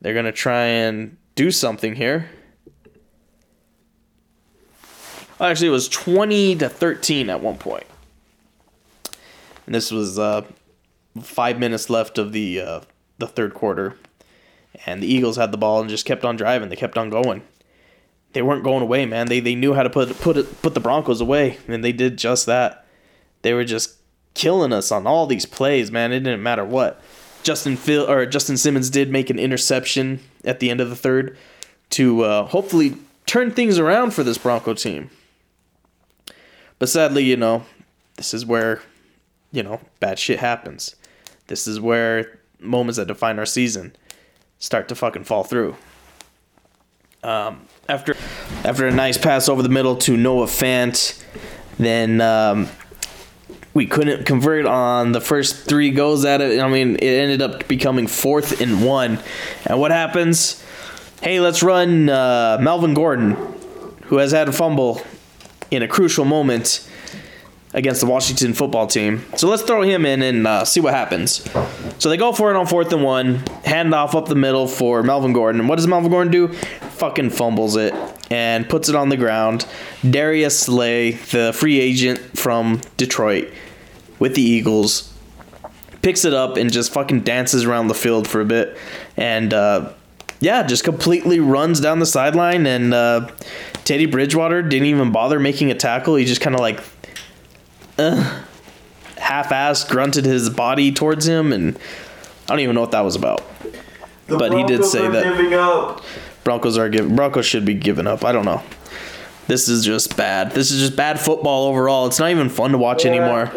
[0.00, 2.30] they're going to try and do something here.
[5.40, 7.86] Actually, it was 20 to 13 at one point.
[9.66, 10.42] And this was uh,
[11.20, 12.80] five minutes left of the uh,
[13.18, 13.96] the third quarter,
[14.86, 16.68] and the Eagles had the ball and just kept on driving.
[16.68, 17.42] They kept on going.
[18.32, 19.26] They weren't going away, man.
[19.26, 22.16] They they knew how to put put it, put the Broncos away, and they did
[22.16, 22.86] just that.
[23.42, 23.96] They were just
[24.34, 26.12] killing us on all these plays, man.
[26.12, 27.00] It didn't matter what.
[27.42, 31.36] Justin Phil or Justin Simmons did make an interception at the end of the third
[31.90, 35.10] to uh, hopefully turn things around for this Bronco team.
[36.78, 37.64] But sadly, you know,
[38.16, 38.80] this is where
[39.50, 40.96] you know bad shit happens.
[41.48, 43.94] This is where moments that define our season
[44.58, 45.76] start to fucking fall through.
[47.22, 48.14] Um, after
[48.64, 51.22] after a nice pass over the middle to Noah Fant,
[51.78, 52.68] then um,
[53.74, 56.60] we couldn't convert on the first three goes at it.
[56.60, 59.18] I mean, it ended up becoming fourth and one.
[59.66, 60.62] And what happens?
[61.22, 63.36] Hey, let's run uh, Melvin Gordon,
[64.04, 65.02] who has had a fumble
[65.70, 66.88] in a crucial moment
[67.74, 69.24] against the Washington football team.
[69.36, 71.48] So let's throw him in and uh, see what happens.
[71.98, 75.02] So they go for it on fourth and one, hand off up the middle for
[75.02, 75.60] Melvin Gordon.
[75.60, 76.48] And what does Melvin Gordon do?
[76.48, 77.94] Fucking fumbles it
[78.30, 79.66] and puts it on the ground.
[80.08, 83.52] Darius Slay, the free agent from Detroit
[84.18, 85.12] with the Eagles,
[86.02, 88.76] picks it up and just fucking dances around the field for a bit.
[89.16, 89.92] And uh,
[90.40, 92.66] yeah, just completely runs down the sideline.
[92.66, 93.30] And uh,
[93.84, 96.16] Teddy Bridgewater didn't even bother making a tackle.
[96.16, 96.82] He just kind of like
[97.98, 98.42] uh,
[99.18, 101.76] half-assed grunted his body towards him, and
[102.44, 103.42] I don't even know what that was about.
[104.26, 106.02] The but he did say that.
[106.44, 108.24] Broncos are giving Broncos should be giving up.
[108.24, 108.62] I don't know.
[109.46, 110.52] This is just bad.
[110.52, 112.06] This is just bad football overall.
[112.06, 113.50] It's not even fun to watch anymore.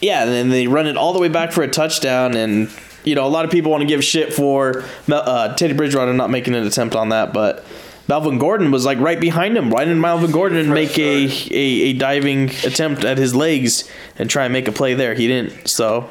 [0.00, 2.70] Yeah, and then they run it all the way back for a touchdown, and
[3.04, 6.30] you know a lot of people want to give shit for uh, Teddy Bridgewater not
[6.30, 7.64] making an attempt on that, but
[8.08, 9.70] Melvin Gordon was like right behind him.
[9.70, 14.44] Why didn't Melvin Gordon make a, a, a diving attempt at his legs and try
[14.44, 15.14] and make a play there?
[15.14, 15.68] He didn't.
[15.68, 16.08] So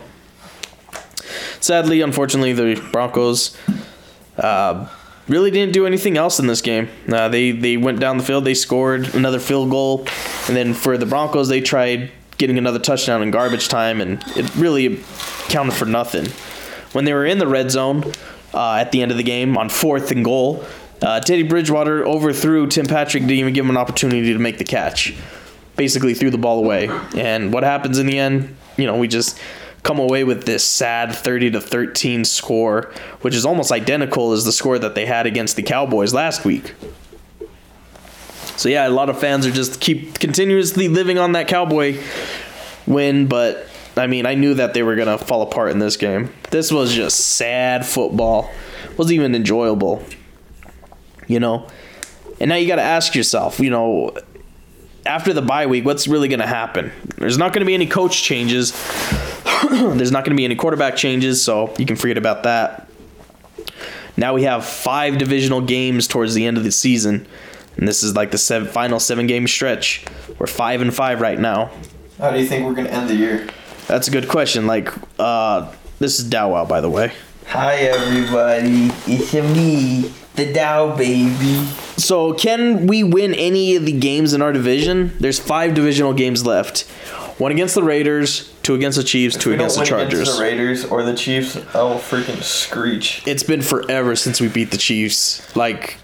[1.62, 3.58] sadly, unfortunately, the Broncos
[4.38, 4.88] uh,
[5.28, 6.90] really didn't do anything else in this game.
[7.10, 10.00] Uh, they they went down the field, they scored another field goal,
[10.48, 14.54] and then for the Broncos, they tried getting another touchdown in garbage time, and it
[14.56, 15.02] really
[15.48, 16.26] counted for nothing.
[16.92, 18.04] When they were in the red zone
[18.54, 20.66] uh, at the end of the game on fourth and goal,
[21.02, 24.64] uh, Teddy Bridgewater overthrew Tim Patrick, didn't even give him an opportunity to make the
[24.64, 25.14] catch.
[25.76, 26.90] Basically, threw the ball away.
[27.16, 28.56] And what happens in the end?
[28.78, 29.40] You know, we just
[29.84, 34.52] come away with this sad 30 to 13 score, which is almost identical as the
[34.52, 36.74] score that they had against the Cowboys last week.
[38.58, 42.02] So yeah, a lot of fans are just keep continuously living on that Cowboy
[42.88, 46.34] win, but I mean, I knew that they were gonna fall apart in this game.
[46.50, 48.50] This was just sad football.
[48.98, 50.04] wasn't even enjoyable.
[51.28, 51.68] You know?
[52.40, 54.16] And now you gotta ask yourself, you know,
[55.06, 56.92] after the bye week, what's really gonna happen?
[57.18, 58.72] There's not gonna be any coach changes.
[59.70, 62.90] There's not gonna be any quarterback changes, so you can forget about that.
[64.18, 67.28] Now we have five divisional games towards the end of the season,
[67.78, 70.06] and this is like the seven, final seven game stretch.
[70.40, 71.72] We're five and five right now.
[72.18, 73.48] How do you think we're gonna end the year?
[73.88, 74.68] That's a good question.
[74.68, 77.12] Like, uh, this is Dow Wow, by the way.
[77.48, 81.66] Hi everybody, it's me, the Dow baby.
[81.98, 85.16] So, can we win any of the games in our division?
[85.20, 86.82] There's five divisional games left.
[87.38, 90.20] One against the Raiders, two against the Chiefs, two We don't against the win Chargers.
[90.22, 93.24] Against the Raiders or the Chiefs, I'll freaking screech.
[93.28, 95.54] it's been forever since we beat the Chiefs.
[95.56, 95.98] Like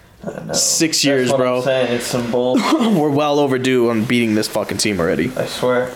[0.52, 1.62] six years, bro.
[1.66, 2.54] It's some bull.
[2.72, 5.32] We're well overdue on beating this fucking team already.
[5.36, 5.94] I swear.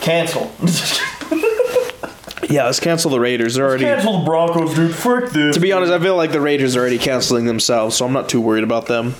[0.00, 0.52] Cancel.
[2.48, 3.54] Yeah, let's cancel the Raiders.
[3.54, 3.84] They're already.
[3.84, 4.94] Cancel the Broncos, dude.
[4.94, 5.54] Frick this.
[5.54, 8.28] To be honest, I feel like the Raiders are already canceling themselves, so I'm not
[8.28, 9.14] too worried about them.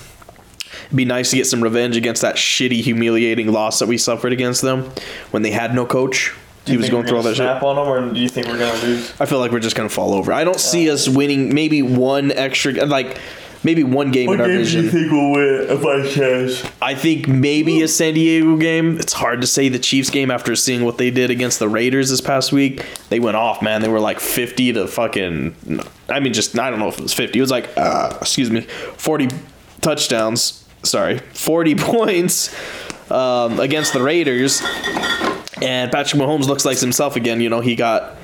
[0.87, 4.33] It'd be nice to get some revenge against that shitty, humiliating loss that we suffered
[4.33, 4.91] against them
[5.31, 6.35] when they had no coach.
[6.65, 7.37] He was going through all that shit.
[7.37, 9.13] snap on them, or do you think we're gonna lose?
[9.21, 10.33] I feel like we're just gonna fall over.
[10.33, 13.19] I don't see uh, us winning maybe one extra, like
[13.63, 14.89] maybe one game in our game division.
[14.89, 16.73] think we'll win if I chance?
[16.81, 18.99] I think maybe a San Diego game.
[18.99, 22.11] It's hard to say the Chiefs game after seeing what they did against the Raiders
[22.11, 22.85] this past week.
[23.09, 23.83] They went off, man.
[23.83, 25.83] They were like 50 to fucking.
[26.09, 27.39] I mean, just I don't know if it was 50.
[27.39, 29.29] It was like, uh, excuse me, 40
[29.81, 30.65] touchdowns.
[30.83, 32.55] Sorry, 40 points
[33.11, 34.63] um, against the Raiders.
[35.61, 37.41] And Patrick Mahomes looks like himself again.
[37.41, 38.17] You know, he got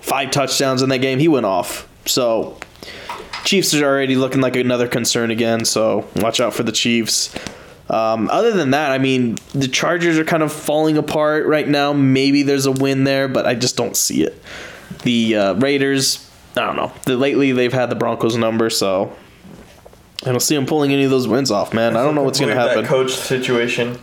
[0.00, 1.18] five touchdowns in that game.
[1.18, 1.88] He went off.
[2.06, 2.58] So
[3.50, 7.34] Chiefs are already looking like another concern again, so watch out for the Chiefs.
[7.88, 11.92] Um, other than that, I mean, the Chargers are kind of falling apart right now.
[11.92, 14.40] Maybe there's a win there, but I just don't see it.
[15.02, 16.92] The uh, Raiders, I don't know.
[17.06, 19.16] The, lately, they've had the Broncos number, so
[20.22, 21.96] I don't see them pulling any of those wins off, man.
[21.96, 22.82] I don't know what's going to happen.
[22.84, 23.98] That coach situation.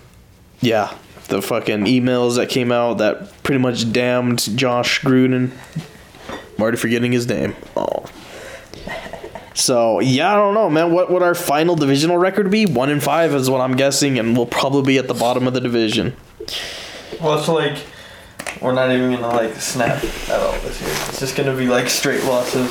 [0.60, 0.94] Yeah,
[1.30, 5.52] the fucking emails that came out that pretty much damned Josh Gruden.
[6.28, 7.56] I'm already forgetting his name.
[7.78, 8.08] Oh.
[9.58, 10.92] So yeah, I don't know, man.
[10.92, 12.68] What would our final divisional record be?
[12.68, 15.56] One in five is what I'm guessing, and we'll probably be at the bottom of
[15.56, 16.16] the division.
[17.20, 17.76] Well, it's like
[18.62, 20.92] we're not even gonna like snap at all this year.
[20.92, 22.70] It's just gonna be like straight losses.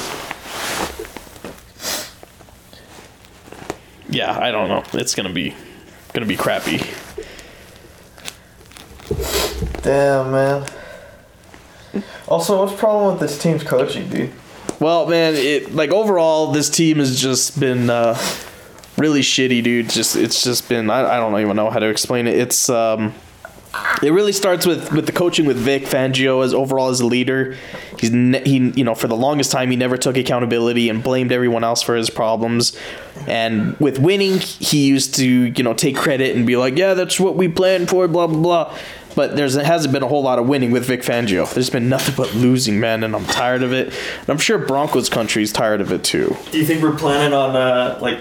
[4.08, 4.84] Yeah, I don't know.
[4.92, 5.56] It's gonna be
[6.12, 6.78] gonna be crappy.
[9.82, 10.66] Damn, man.
[12.28, 14.32] Also, what's the problem with this team's coaching, dude?
[14.78, 18.18] Well, man, it like overall, this team has just been uh,
[18.98, 19.88] really shitty, dude.
[19.88, 22.36] Just it's just been I, I don't even know how to explain it.
[22.38, 23.14] It's um,
[24.02, 27.56] it really starts with with the coaching with Vic Fangio as overall as a leader.
[27.98, 31.32] He's ne- he you know for the longest time he never took accountability and blamed
[31.32, 32.78] everyone else for his problems.
[33.26, 37.18] And with winning, he used to you know take credit and be like, yeah, that's
[37.18, 38.78] what we planned for, blah blah blah.
[39.16, 41.52] But there's hasn't been a whole lot of winning with Vic Fangio.
[41.52, 43.88] There's been nothing but losing, man, and I'm tired of it.
[43.88, 46.36] And I'm sure Broncos country's tired of it too.
[46.52, 48.20] Do you think we're planning on uh like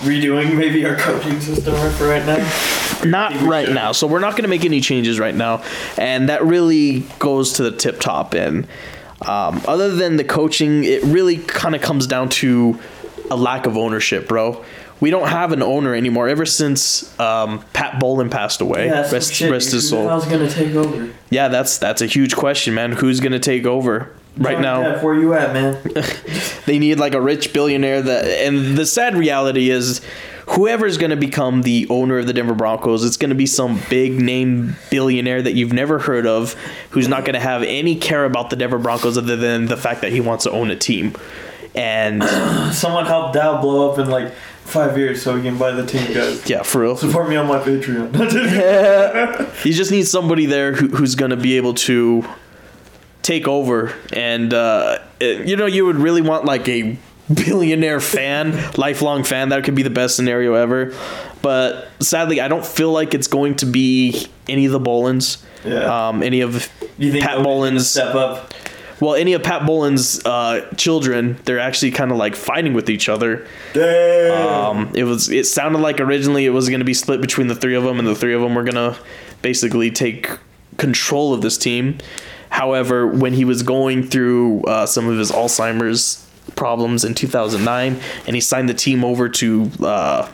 [0.00, 3.02] redoing maybe our coaching system for right now?
[3.04, 3.92] Not right now.
[3.92, 5.62] So we're not going to make any changes right now,
[5.96, 8.34] and that really goes to the tip top.
[8.34, 8.66] And
[9.22, 12.78] um, other than the coaching, it really kind of comes down to
[13.30, 14.64] a lack of ownership, bro.
[15.02, 16.28] We don't have an owner anymore.
[16.28, 20.08] Ever since um, Pat Bowlen passed away, rest, rest his soul.
[20.08, 21.12] How's gonna take over?
[21.28, 22.92] Yeah, that's that's a huge question, man.
[22.92, 24.14] Who's going to take over?
[24.36, 25.76] Right Johnny now, Depp, where you at, man?
[26.66, 30.02] they need like a rich billionaire that and the sad reality is
[30.50, 33.80] whoever's going to become the owner of the Denver Broncos it's going to be some
[33.90, 36.54] big name billionaire that you've never heard of
[36.90, 40.00] who's not going to have any care about the Denver Broncos other than the fact
[40.00, 41.14] that he wants to own a team
[41.74, 42.22] and
[42.72, 44.32] Someone helped Dow blow up and like
[44.72, 46.48] five years so we can buy the team, guys.
[46.48, 48.12] yeah for real Support me on my Patreon.
[49.64, 52.24] you just need somebody there who, who's going to be able to
[53.22, 56.96] take over and uh, it- you know you would really want like a
[57.32, 60.92] billionaire fan lifelong fan that could be the best scenario ever
[61.40, 66.08] but sadly i don't feel like it's going to be any of the Bowlens Yeah.
[66.08, 66.68] um, any of
[66.98, 68.52] you think pat Bowlen's step up?
[69.02, 73.08] Well any of pat Bowlen's uh, children they're actually kind of like fighting with each
[73.08, 74.76] other Damn.
[74.76, 75.28] um, it was.
[75.28, 77.98] It sounded like originally it was going to be split between the three of them,
[77.98, 78.96] and the three of them were going to
[79.42, 80.30] basically take
[80.76, 81.98] control of this team.
[82.50, 86.24] However, when he was going through uh, some of his Alzheimer's
[86.54, 90.30] problems in 2009, and he signed the team over to, uh,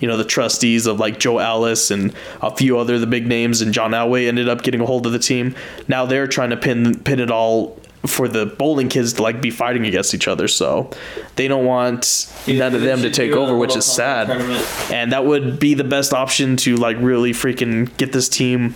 [0.00, 3.60] you know, the trustees of like Joe Ellis and a few other the big names,
[3.60, 5.54] and John Elway ended up getting a hold of the team.
[5.86, 9.50] Now they're trying to pin pin it all for the Bowlen kids to like be
[9.50, 10.48] fighting against each other.
[10.48, 10.90] So
[11.36, 14.26] they don't want none of them to take over, which is sad.
[14.26, 14.90] tournament.
[14.90, 18.74] And that would be the best option to like really freaking get this team,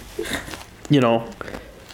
[0.88, 1.28] you know,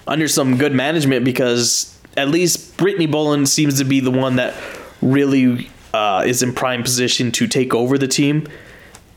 [0.06, 4.54] under some good management because at least Brittany Bowlen seems to be the one that
[5.00, 8.46] really uh, is in prime position to take over the team.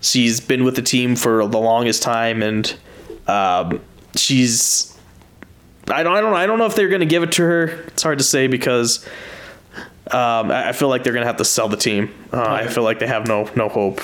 [0.01, 2.75] She's been with the team for the longest time, and
[3.27, 3.81] um,
[4.15, 4.94] she's.
[5.87, 6.33] I don't, I don't.
[6.33, 7.63] I don't know if they're going to give it to her.
[7.87, 9.05] It's hard to say because
[10.11, 12.13] um, I I feel like they're going to have to sell the team.
[12.33, 14.01] Uh, I feel like they have no no hope.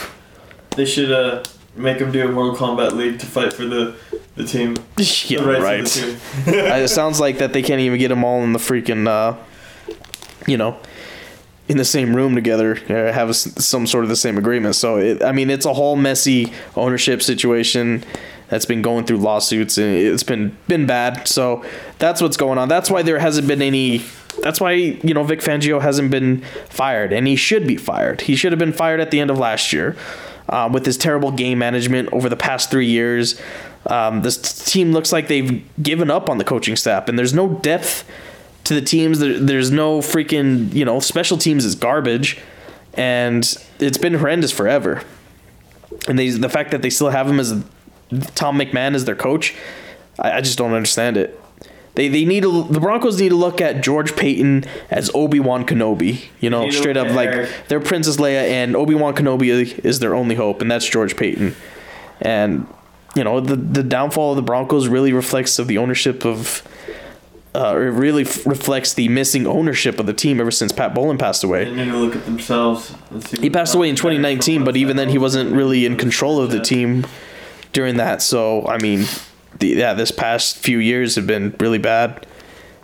[0.75, 1.43] They should uh,
[1.75, 3.95] make them do a Mortal Kombat League to fight for the,
[4.35, 4.75] the team.
[5.25, 5.83] Yeah, the right.
[5.83, 6.53] The team.
[6.55, 9.35] It sounds like that they can't even get them all in the freaking, uh,
[10.47, 10.77] you know,
[11.67, 14.75] in the same room together, uh, have s- some sort of the same agreement.
[14.75, 18.03] So, it, I mean, it's a whole messy ownership situation
[18.51, 21.25] that's been going through lawsuits, and it's been been bad.
[21.25, 21.63] So
[21.99, 22.67] that's what's going on.
[22.67, 24.03] That's why there hasn't been any.
[24.43, 28.21] That's why you know Vic Fangio hasn't been fired, and he should be fired.
[28.21, 29.95] He should have been fired at the end of last year.
[30.49, 33.39] Uh, with his terrible game management over the past three years,
[33.85, 37.47] um, this team looks like they've given up on the coaching staff, and there's no
[37.47, 38.03] depth
[38.65, 39.19] to the teams.
[39.19, 42.37] There, there's no freaking you know special teams is garbage,
[42.95, 43.45] and
[43.79, 45.03] it's been horrendous forever.
[46.07, 47.63] And they, the fact that they still have him as
[48.35, 49.55] Tom McMahon as their coach,
[50.19, 51.39] I, I just don't understand it.
[51.95, 55.65] They, they need to the Broncos need to look at George Paton as Obi Wan
[55.65, 56.23] Kenobi.
[56.39, 60.35] You know, straight up like they're Princess Leia and Obi Wan Kenobi is their only
[60.35, 61.53] hope, and that's George Paton.
[62.21, 62.65] And
[63.15, 66.63] you know the the downfall of the Broncos really reflects of the ownership of.
[67.53, 71.17] Uh, it really f- reflects the missing ownership of the team ever since Pat Bowlen
[71.17, 71.65] passed away.
[71.65, 72.95] They need to look at themselves.
[73.41, 76.61] He passed away in 2019, but even then he wasn't really in control of the
[76.61, 77.05] team
[77.73, 78.21] during that.
[78.21, 79.05] So I mean,
[79.59, 82.25] the, yeah, this past few years have been really bad.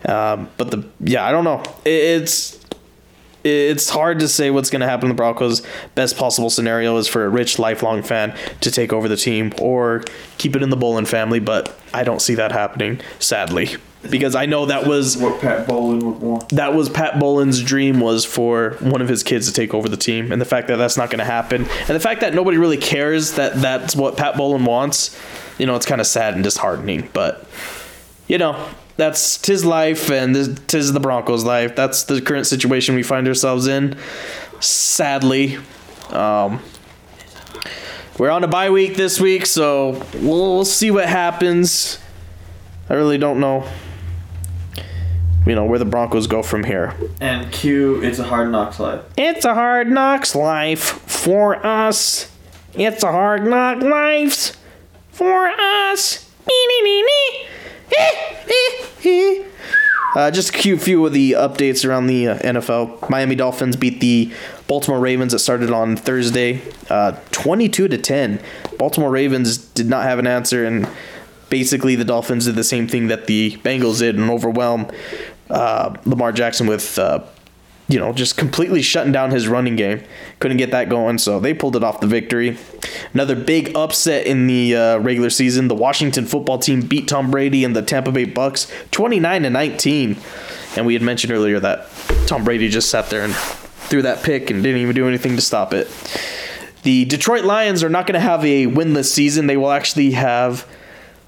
[0.04, 1.62] Um, but the yeah, I don't know.
[1.84, 2.58] It, it's
[3.44, 5.62] it's hard to say what's going to happen to the Broncos.
[5.94, 10.02] Best possible scenario is for a rich, lifelong fan to take over the team or
[10.38, 14.46] keep it in the Bowlen family, but I don't see that happening, sadly, because I
[14.46, 16.48] know that was what Pat Bowlen would want.
[16.50, 19.96] that was Pat Bowlen's dream was for one of his kids to take over the
[19.96, 22.58] team, and the fact that that's not going to happen, and the fact that nobody
[22.58, 25.18] really cares that that's what Pat Bowlen wants,
[25.58, 27.08] you know, it's kind of sad and disheartening.
[27.12, 27.46] But
[28.28, 31.74] you know, that's tis life, and this, tis the Broncos' life.
[31.74, 33.96] That's the current situation we find ourselves in.
[34.60, 35.58] Sadly,
[36.10, 36.62] um,
[38.16, 41.98] we're on a bye week this week, so we'll, we'll see what happens.
[42.88, 43.68] I really don't know
[45.48, 46.94] you know where the Broncos go from here.
[47.20, 49.02] And Q, it's a hard knocks life.
[49.16, 52.30] It's a hard knocks life for us.
[52.74, 54.56] It's a hard knock life
[55.10, 56.28] for us.
[60.14, 63.08] Uh, just a few, few of the updates around the uh, NFL.
[63.08, 64.32] Miami Dolphins beat the
[64.66, 68.40] Baltimore Ravens that started on Thursday, uh, 22 to 10.
[68.78, 70.88] Baltimore Ravens did not have an answer, and
[71.50, 74.90] basically the Dolphins did the same thing that the Bengals did and overwhelm
[75.50, 77.24] uh, Lamar Jackson with uh,
[77.88, 80.02] you know, just completely shutting down his running game.
[80.40, 82.58] Couldn't get that going, so they pulled it off the victory.
[83.14, 85.68] Another big upset in the uh, regular season.
[85.68, 90.16] The Washington football team beat Tom Brady and the Tampa Bay Bucks 29 to 19.
[90.76, 91.88] And we had mentioned earlier that
[92.26, 95.42] Tom Brady just sat there and threw that pick and didn't even do anything to
[95.42, 95.88] stop it.
[96.82, 99.46] The Detroit Lions are not going to have a winless season.
[99.46, 100.66] They will actually have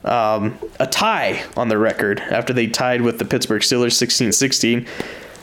[0.05, 4.86] um, a tie on their record after they tied with the Pittsburgh Steelers 16 16.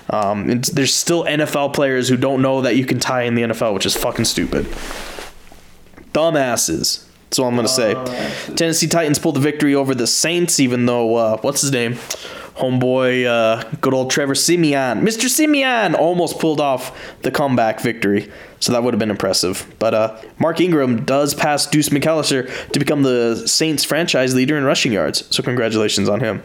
[0.10, 3.74] Um, there's still NFL players who don't know that you can tie in the NFL,
[3.74, 4.66] which is fucking stupid.
[6.14, 7.04] Dumbasses.
[7.26, 7.94] That's all I'm gonna say.
[8.56, 11.96] Tennessee Titans pulled the victory over the Saints, even though uh, what's his name,
[12.56, 15.28] homeboy, uh, good old Trevor Siemian, Mr.
[15.28, 18.32] Siemian, almost pulled off the comeback victory.
[18.60, 19.72] So that would have been impressive.
[19.80, 24.64] But uh, Mark Ingram does pass Deuce McAllister to become the Saints franchise leader in
[24.64, 25.28] rushing yards.
[25.36, 26.44] So congratulations on him.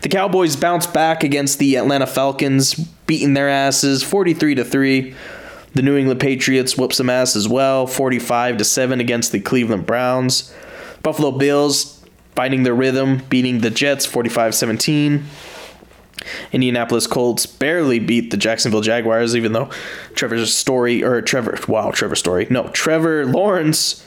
[0.00, 2.74] The Cowboys bounce back against the Atlanta Falcons,
[3.06, 5.14] beating their asses 43 to 3.
[5.74, 9.86] The New England Patriots whooped some ass as well, 45 to 7 against the Cleveland
[9.86, 10.52] Browns.
[11.02, 12.02] Buffalo Bills
[12.34, 15.22] finding their rhythm, beating the Jets 45-17.
[16.52, 19.70] Indianapolis Colts barely beat the Jacksonville Jaguars, even though
[20.14, 24.04] Trevor Story or Trevor, wow, Trevor Story, no, Trevor Lawrence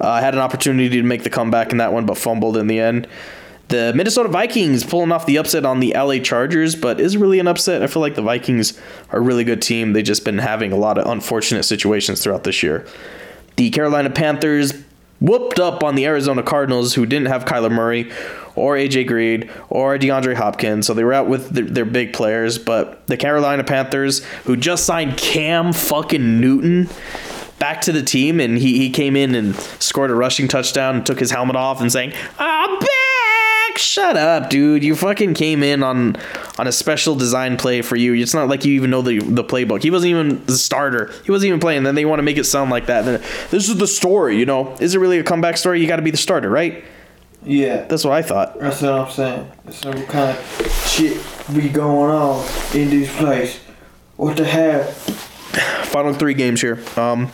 [0.00, 2.80] uh, had an opportunity to make the comeback in that one, but fumbled in the
[2.80, 3.08] end.
[3.68, 7.48] The Minnesota Vikings pulling off the upset on the LA Chargers, but is really an
[7.48, 7.82] upset.
[7.82, 8.80] I feel like the Vikings
[9.10, 9.92] are a really good team.
[9.92, 12.86] They've just been having a lot of unfortunate situations throughout this year.
[13.56, 14.72] The Carolina Panthers
[15.20, 18.10] whooped up on the Arizona Cardinals, who didn't have Kyler Murray
[18.54, 22.58] or AJ Green or DeAndre Hopkins, so they were out with their, their big players.
[22.58, 26.88] But the Carolina Panthers, who just signed Cam fucking Newton
[27.58, 31.06] back to the team, and he, he came in and scored a rushing touchdown and
[31.06, 33.15] took his helmet off and saying, "I'm back."
[33.78, 34.82] Shut up, dude!
[34.82, 36.16] You fucking came in on
[36.58, 38.14] on a special design play for you.
[38.14, 39.82] It's not like you even know the the playbook.
[39.82, 41.12] He wasn't even the starter.
[41.24, 41.82] He wasn't even playing.
[41.82, 43.04] Then they want to make it sound like that.
[43.04, 43.20] Then
[43.50, 44.74] this is the story, you know?
[44.80, 45.80] Is it really a comeback story?
[45.80, 46.84] You got to be the starter, right?
[47.44, 47.84] Yeah.
[47.84, 48.58] That's what I thought.
[48.58, 49.52] That's what I'm saying.
[49.70, 51.24] Some kind of shit
[51.54, 53.60] be going on in this place.
[54.16, 54.84] What the hell?
[55.84, 56.82] Final three games here.
[56.96, 57.30] Um,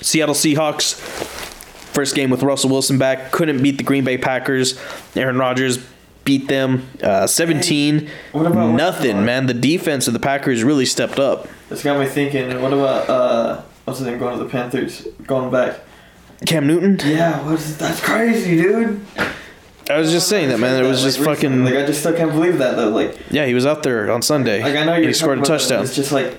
[0.00, 1.37] Seattle Seahawks.
[1.98, 3.32] First game with Russell Wilson back.
[3.32, 4.78] Couldn't beat the Green Bay Packers.
[5.16, 5.84] Aaron Rodgers
[6.22, 9.46] beat them uh, 17 What about- nothing, man.
[9.46, 11.48] The defense of the Packers really stepped up.
[11.72, 12.62] it's got me thinking.
[12.62, 15.08] What about uh, what's his name going to the Panthers?
[15.26, 15.80] Going back.
[16.46, 17.00] Cam Newton?
[17.04, 19.04] Yeah, what's that's crazy, dude.
[19.90, 20.80] I was just saying that, man.
[20.80, 21.64] It was just Like, fucking.
[21.64, 22.90] Like I just still can't believe that though.
[22.90, 24.62] Like Yeah, he was out there on Sunday.
[24.62, 25.82] like I know he scored a talking about that, touchdown.
[25.84, 26.36] It's just like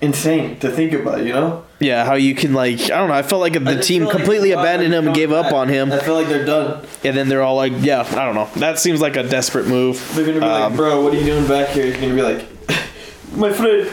[0.00, 1.64] insane to think about, you know.
[1.80, 3.14] Yeah, how you can like I don't know.
[3.14, 5.92] I felt like the team feel like completely abandoned him and gave up on him,
[5.92, 6.86] I feel like they're done.
[7.04, 10.00] and then they're all like, "Yeah, I don't know." That seems like a desperate move.
[10.14, 11.86] They're gonna be Um, like, bro, what are you doing back here?
[11.86, 12.46] He's gonna be like,
[13.36, 13.86] my friend,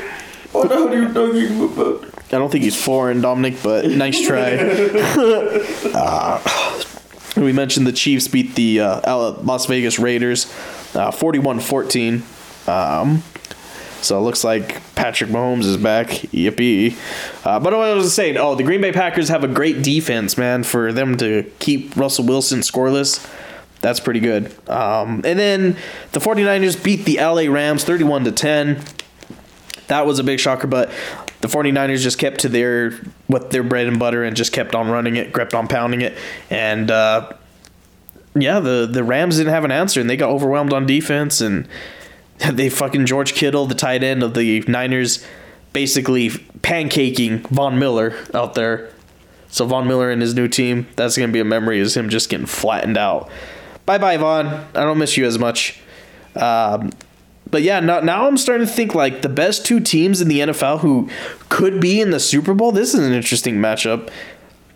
[0.53, 2.05] what are you talking about?
[2.33, 4.51] I don't think he's foreign, Dominic, but nice try.
[5.93, 6.39] Uh,
[7.37, 10.45] we mentioned the Chiefs beat the uh, Las Vegas Raiders
[10.95, 12.21] uh, 41-14.
[12.67, 13.23] Um,
[14.01, 16.07] so it looks like Patrick Mahomes is back.
[16.07, 16.97] Yippee.
[17.45, 20.37] Uh, but what I was saying, oh, the Green Bay Packers have a great defense,
[20.37, 23.27] man, for them to keep Russell Wilson scoreless.
[23.81, 24.53] That's pretty good.
[24.69, 25.75] Um, and then
[26.11, 28.83] the 49ers beat the LA Rams 31 to 10
[29.91, 30.89] that was a big shocker, but
[31.41, 32.91] the 49ers just kept to their
[33.27, 36.17] what their bread and butter and just kept on running it, kept on pounding it.
[36.49, 37.33] And uh,
[38.33, 41.67] yeah, the the Rams didn't have an answer and they got overwhelmed on defense and
[42.51, 45.25] they fucking George Kittle, the tight end of the Niners,
[45.73, 48.91] basically pancaking Von Miller out there.
[49.49, 52.29] So Von Miller and his new team, that's gonna be a memory is him just
[52.29, 53.29] getting flattened out.
[53.85, 54.47] Bye bye, Von.
[54.47, 55.79] I don't miss you as much.
[56.35, 56.91] Um,
[57.49, 60.39] but yeah, now, now I'm starting to think like the best two teams in the
[60.39, 61.09] NFL who
[61.49, 62.71] could be in the Super Bowl.
[62.71, 64.09] This is an interesting matchup.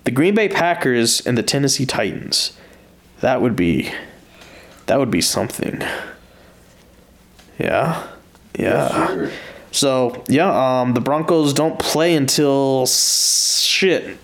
[0.03, 2.51] The Green Bay Packers and the Tennessee Titans.
[3.21, 3.91] That would be
[4.87, 5.81] that would be something.
[7.59, 8.07] Yeah.
[8.57, 9.29] Yeah.
[9.71, 14.17] So, yeah, um the Broncos don't play until shit.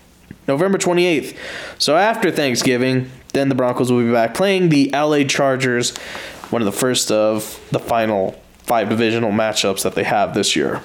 [0.48, 1.36] November 28th.
[1.78, 5.96] So after Thanksgiving, then the Broncos will be back playing the LA Chargers,
[6.50, 10.80] one of the first of the final five divisional matchups that they have this year.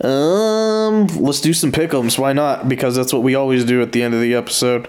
[0.00, 2.18] Um, let's do some pickums.
[2.18, 2.68] Why not?
[2.68, 4.88] Because that's what we always do at the end of the episode.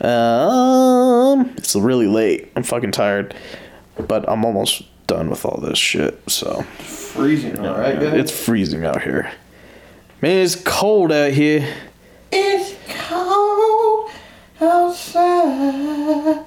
[0.00, 2.50] Um, it's really late.
[2.56, 3.34] I'm fucking tired,
[4.08, 6.18] but I'm almost done with all this shit.
[6.30, 8.14] So Freezing, alright, guys.
[8.14, 9.32] it's freezing out here.
[10.20, 11.68] Man, it's cold out here.
[12.30, 12.74] It's
[13.08, 14.10] cold
[14.60, 16.44] outside.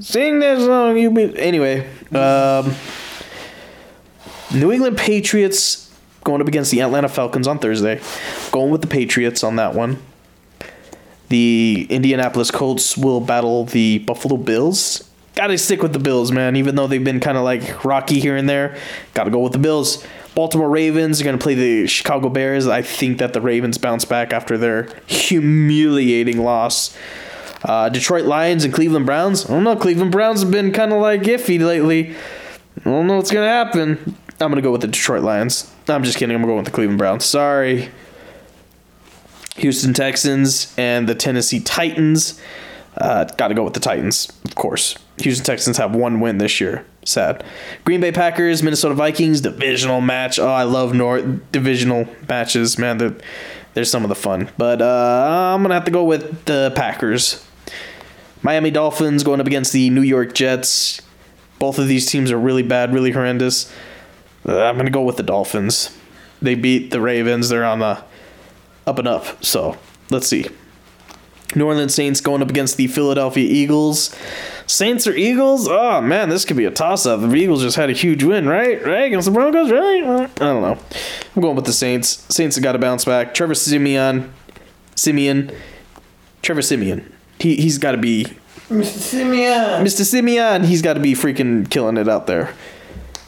[0.00, 1.36] Sing that song, you be.
[1.38, 2.74] Anyway, um,
[4.54, 8.00] New England Patriots going up against the Atlanta Falcons on Thursday.
[8.52, 10.00] Going with the Patriots on that one.
[11.30, 15.07] The Indianapolis Colts will battle the Buffalo Bills.
[15.38, 16.56] Gotta stick with the Bills, man.
[16.56, 18.76] Even though they've been kind of like rocky here and there,
[19.14, 20.04] gotta go with the Bills.
[20.34, 22.66] Baltimore Ravens are gonna play the Chicago Bears.
[22.66, 26.98] I think that the Ravens bounce back after their humiliating loss.
[27.62, 29.46] Uh, Detroit Lions and Cleveland Browns.
[29.46, 29.76] I don't know.
[29.76, 32.16] Cleveland Browns have been kind of like iffy lately.
[32.80, 34.16] I don't know what's gonna happen.
[34.40, 35.72] I'm gonna go with the Detroit Lions.
[35.86, 36.34] I'm just kidding.
[36.34, 37.24] I'm gonna go with the Cleveland Browns.
[37.24, 37.90] Sorry.
[39.54, 42.40] Houston Texans and the Tennessee Titans.
[42.98, 44.96] Uh, Got to go with the Titans, of course.
[45.18, 46.84] Houston Texans have one win this year.
[47.04, 47.44] Sad.
[47.84, 50.38] Green Bay Packers, Minnesota Vikings, divisional match.
[50.38, 52.98] Oh, I love North divisional matches, man.
[52.98, 53.14] They're,
[53.74, 54.50] they're some of the fun.
[54.58, 57.44] But uh, I'm gonna have to go with the Packers.
[58.42, 61.00] Miami Dolphins going up against the New York Jets.
[61.58, 63.72] Both of these teams are really bad, really horrendous.
[64.46, 65.96] Uh, I'm gonna go with the Dolphins.
[66.42, 67.48] They beat the Ravens.
[67.48, 68.02] They're on the
[68.86, 69.44] up and up.
[69.44, 69.76] So
[70.10, 70.46] let's see.
[71.54, 74.14] New Orleans Saints going up against the Philadelphia Eagles.
[74.66, 75.66] Saints or Eagles?
[75.68, 77.20] Oh man, this could be a toss-up.
[77.20, 78.84] The Eagles just had a huge win, right?
[78.84, 80.04] Right against the Broncos, right?
[80.04, 80.78] I don't know.
[81.34, 82.26] I'm going with the Saints.
[82.32, 83.32] Saints have got to bounce back.
[83.32, 84.32] Trevor Siemian,
[84.94, 85.50] Siemian,
[86.42, 87.10] Trevor Siemian.
[87.38, 88.26] He he's got to be
[88.68, 88.98] Mr.
[88.98, 89.84] Siemian.
[89.84, 90.04] Mr.
[90.04, 90.64] Siemian.
[90.64, 92.54] He's got to be freaking killing it out there.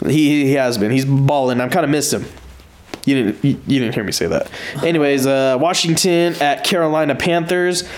[0.04, 0.90] He he has been.
[0.90, 1.60] He's balling.
[1.60, 2.26] I'm kind of missed him.
[3.04, 4.50] You didn't you, you didn't hear me say that.
[4.82, 7.88] Anyways, uh, Washington at Carolina Panthers.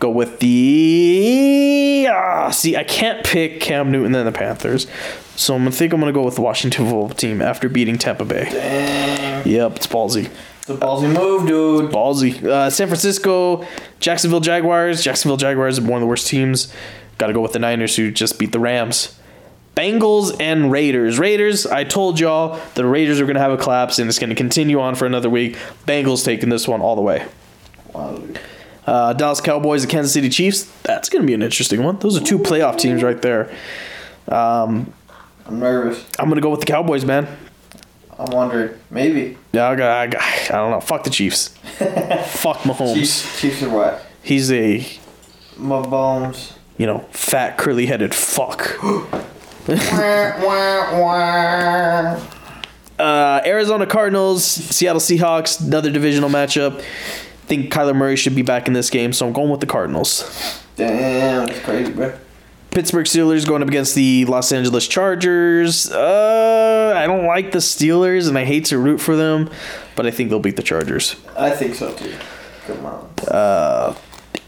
[0.00, 2.76] Go with the ah, see.
[2.76, 4.88] I can't pick Cam Newton and the Panthers,
[5.36, 8.24] so I'm gonna think I'm gonna go with the Washington football team after beating Tampa
[8.24, 8.48] Bay.
[8.50, 9.46] Dang.
[9.46, 10.28] Yep, it's ballsy.
[10.58, 11.90] It's a ballsy move, dude.
[11.90, 12.42] Ballsy.
[12.44, 13.66] Uh, San Francisco,
[13.98, 15.02] Jacksonville Jaguars.
[15.02, 16.72] Jacksonville Jaguars are one of the worst teams.
[17.18, 19.18] Got to go with the Niners who just beat the Rams.
[19.74, 21.18] Bengals and Raiders.
[21.18, 24.30] Raiders, I told y'all the Raiders are going to have a collapse and it's going
[24.30, 25.56] to continue on for another week.
[25.86, 27.26] Bengals taking this one all the way.
[27.94, 28.22] Wow.
[28.86, 30.70] Uh, Dallas Cowboys and Kansas City Chiefs.
[30.82, 31.98] That's going to be an interesting one.
[32.00, 33.50] Those are two playoff teams right there.
[34.28, 34.92] Um,
[35.46, 36.04] I'm nervous.
[36.18, 37.26] I'm going to go with the Cowboys, man.
[38.18, 38.78] I'm wondering.
[38.90, 39.38] Maybe.
[39.52, 40.80] Yeah, I, got, I, got, I don't know.
[40.80, 41.48] Fuck the Chiefs.
[42.28, 42.94] Fuck Mahomes.
[42.94, 44.06] Chiefs, Chiefs are what?
[44.22, 44.86] He's a
[45.56, 46.54] My bones.
[46.76, 48.78] you know, fat, curly headed fuck.
[52.98, 56.82] Uh, Arizona Cardinals, Seattle Seahawks, another divisional matchup.
[57.46, 60.60] think Kyler Murray should be back in this game, so I'm going with the Cardinals.
[60.76, 62.16] Damn, that's crazy, bro.
[62.70, 65.90] Pittsburgh Steelers going up against the Los Angeles Chargers.
[65.90, 69.50] Uh, I don't like the Steelers, and I hate to root for them,
[69.94, 71.16] but I think they'll beat the Chargers.
[71.36, 72.14] I think so too.
[72.66, 73.10] Come on.
[73.28, 73.94] Uh,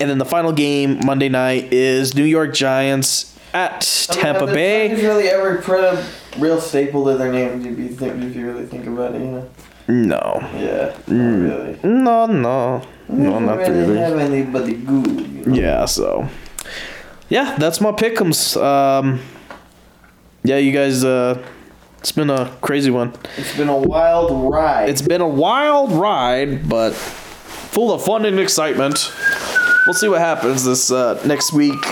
[0.01, 3.81] and then the final game Monday night is New York Giants at
[4.11, 4.89] Tampa Have the Bay.
[4.89, 7.65] Giants really a real staple to their name?
[7.65, 9.51] If you think, if you really think about it, you know.
[9.87, 10.97] No, Yeah.
[11.07, 11.79] Not really.
[11.83, 13.99] no, no, no, not really really.
[13.99, 15.07] have anybody good.
[15.07, 15.55] You know?
[15.55, 16.27] Yeah, so
[17.29, 18.61] yeah, that's my pickums.
[18.61, 19.21] Um,
[20.43, 21.05] yeah, you guys.
[21.05, 21.43] Uh,
[21.99, 23.13] it's been a crazy one.
[23.37, 24.89] It's been a wild ride.
[24.89, 29.13] It's been a wild ride, but full of fun and excitement.
[29.87, 31.83] We'll see what happens this uh, next week.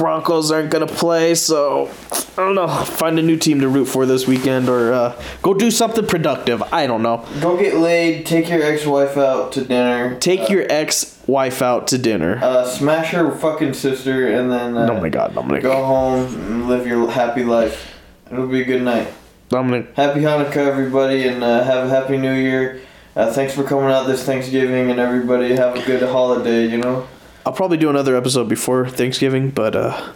[0.00, 2.66] Broncos aren't gonna play, so I don't know.
[2.68, 6.62] Find a new team to root for this weekend, or uh, go do something productive.
[6.72, 7.26] I don't know.
[7.42, 8.24] Go get laid.
[8.24, 10.18] Take your ex-wife out to dinner.
[10.18, 12.38] Take your ex-wife out to dinner.
[12.42, 15.62] Uh, smash her fucking sister, and then uh, oh my god, Dominic.
[15.62, 17.94] go home and live your happy life.
[18.32, 19.12] It'll be a good night.
[19.50, 19.94] Dominic.
[19.96, 22.80] Happy Hanukkah, everybody, and uh, have a happy New Year.
[23.14, 26.66] Uh, thanks for coming out this Thanksgiving, and everybody have a good holiday.
[26.66, 27.06] You know.
[27.46, 30.12] I'll probably do another episode before Thanksgiving, but uh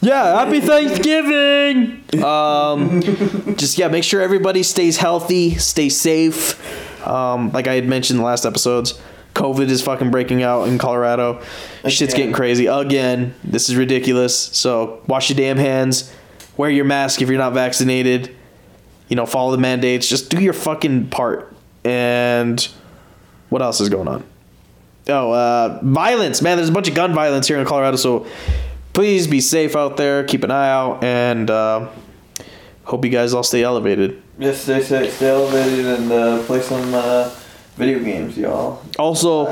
[0.00, 2.04] yeah, happy Thanksgiving.
[2.22, 3.02] Um
[3.56, 7.06] just yeah, make sure everybody stays healthy, stay safe.
[7.06, 9.00] Um like I had mentioned in the last episodes,
[9.34, 11.42] COVID is fucking breaking out in Colorado.
[11.88, 13.34] Shit's getting crazy again.
[13.42, 14.36] This is ridiculous.
[14.38, 16.12] So, wash your damn hands.
[16.56, 18.34] Wear your mask if you're not vaccinated.
[19.08, 20.06] You know, follow the mandates.
[20.06, 21.54] Just do your fucking part.
[21.84, 22.66] And
[23.48, 24.24] what else is going on?
[25.08, 26.56] Oh, uh, violence, man.
[26.58, 28.26] There's a bunch of gun violence here in Colorado, so
[28.92, 30.22] please be safe out there.
[30.24, 31.88] Keep an eye out, and uh,
[32.84, 34.22] hope you guys all stay elevated.
[34.38, 37.30] Just stay stay, stay elevated and uh, play some uh,
[37.76, 38.82] video games, y'all.
[38.98, 39.46] Also,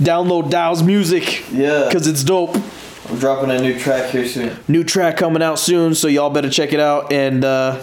[0.00, 1.84] download Dow's music Yeah.
[1.86, 2.56] because it's dope.
[3.08, 4.56] I'm dropping a new track here soon.
[4.66, 7.12] New track coming out soon, so y'all better check it out.
[7.12, 7.80] And uh,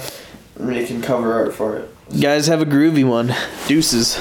[0.60, 1.90] Making cover art for it.
[2.22, 3.34] guys, have a groovy one.
[3.68, 4.20] Deuces.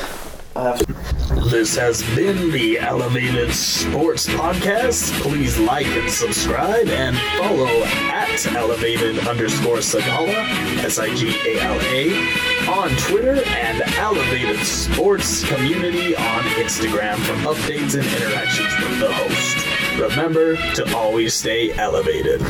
[0.54, 5.10] This has been the Elevated Sports Podcast.
[5.22, 7.82] Please like and subscribe and follow
[8.12, 10.34] at elevated underscore Sigala,
[10.84, 17.32] S I G A L A, on Twitter and Elevated Sports Community on Instagram for
[17.54, 20.00] updates and interactions with the host.
[20.00, 22.42] Remember to always stay elevated.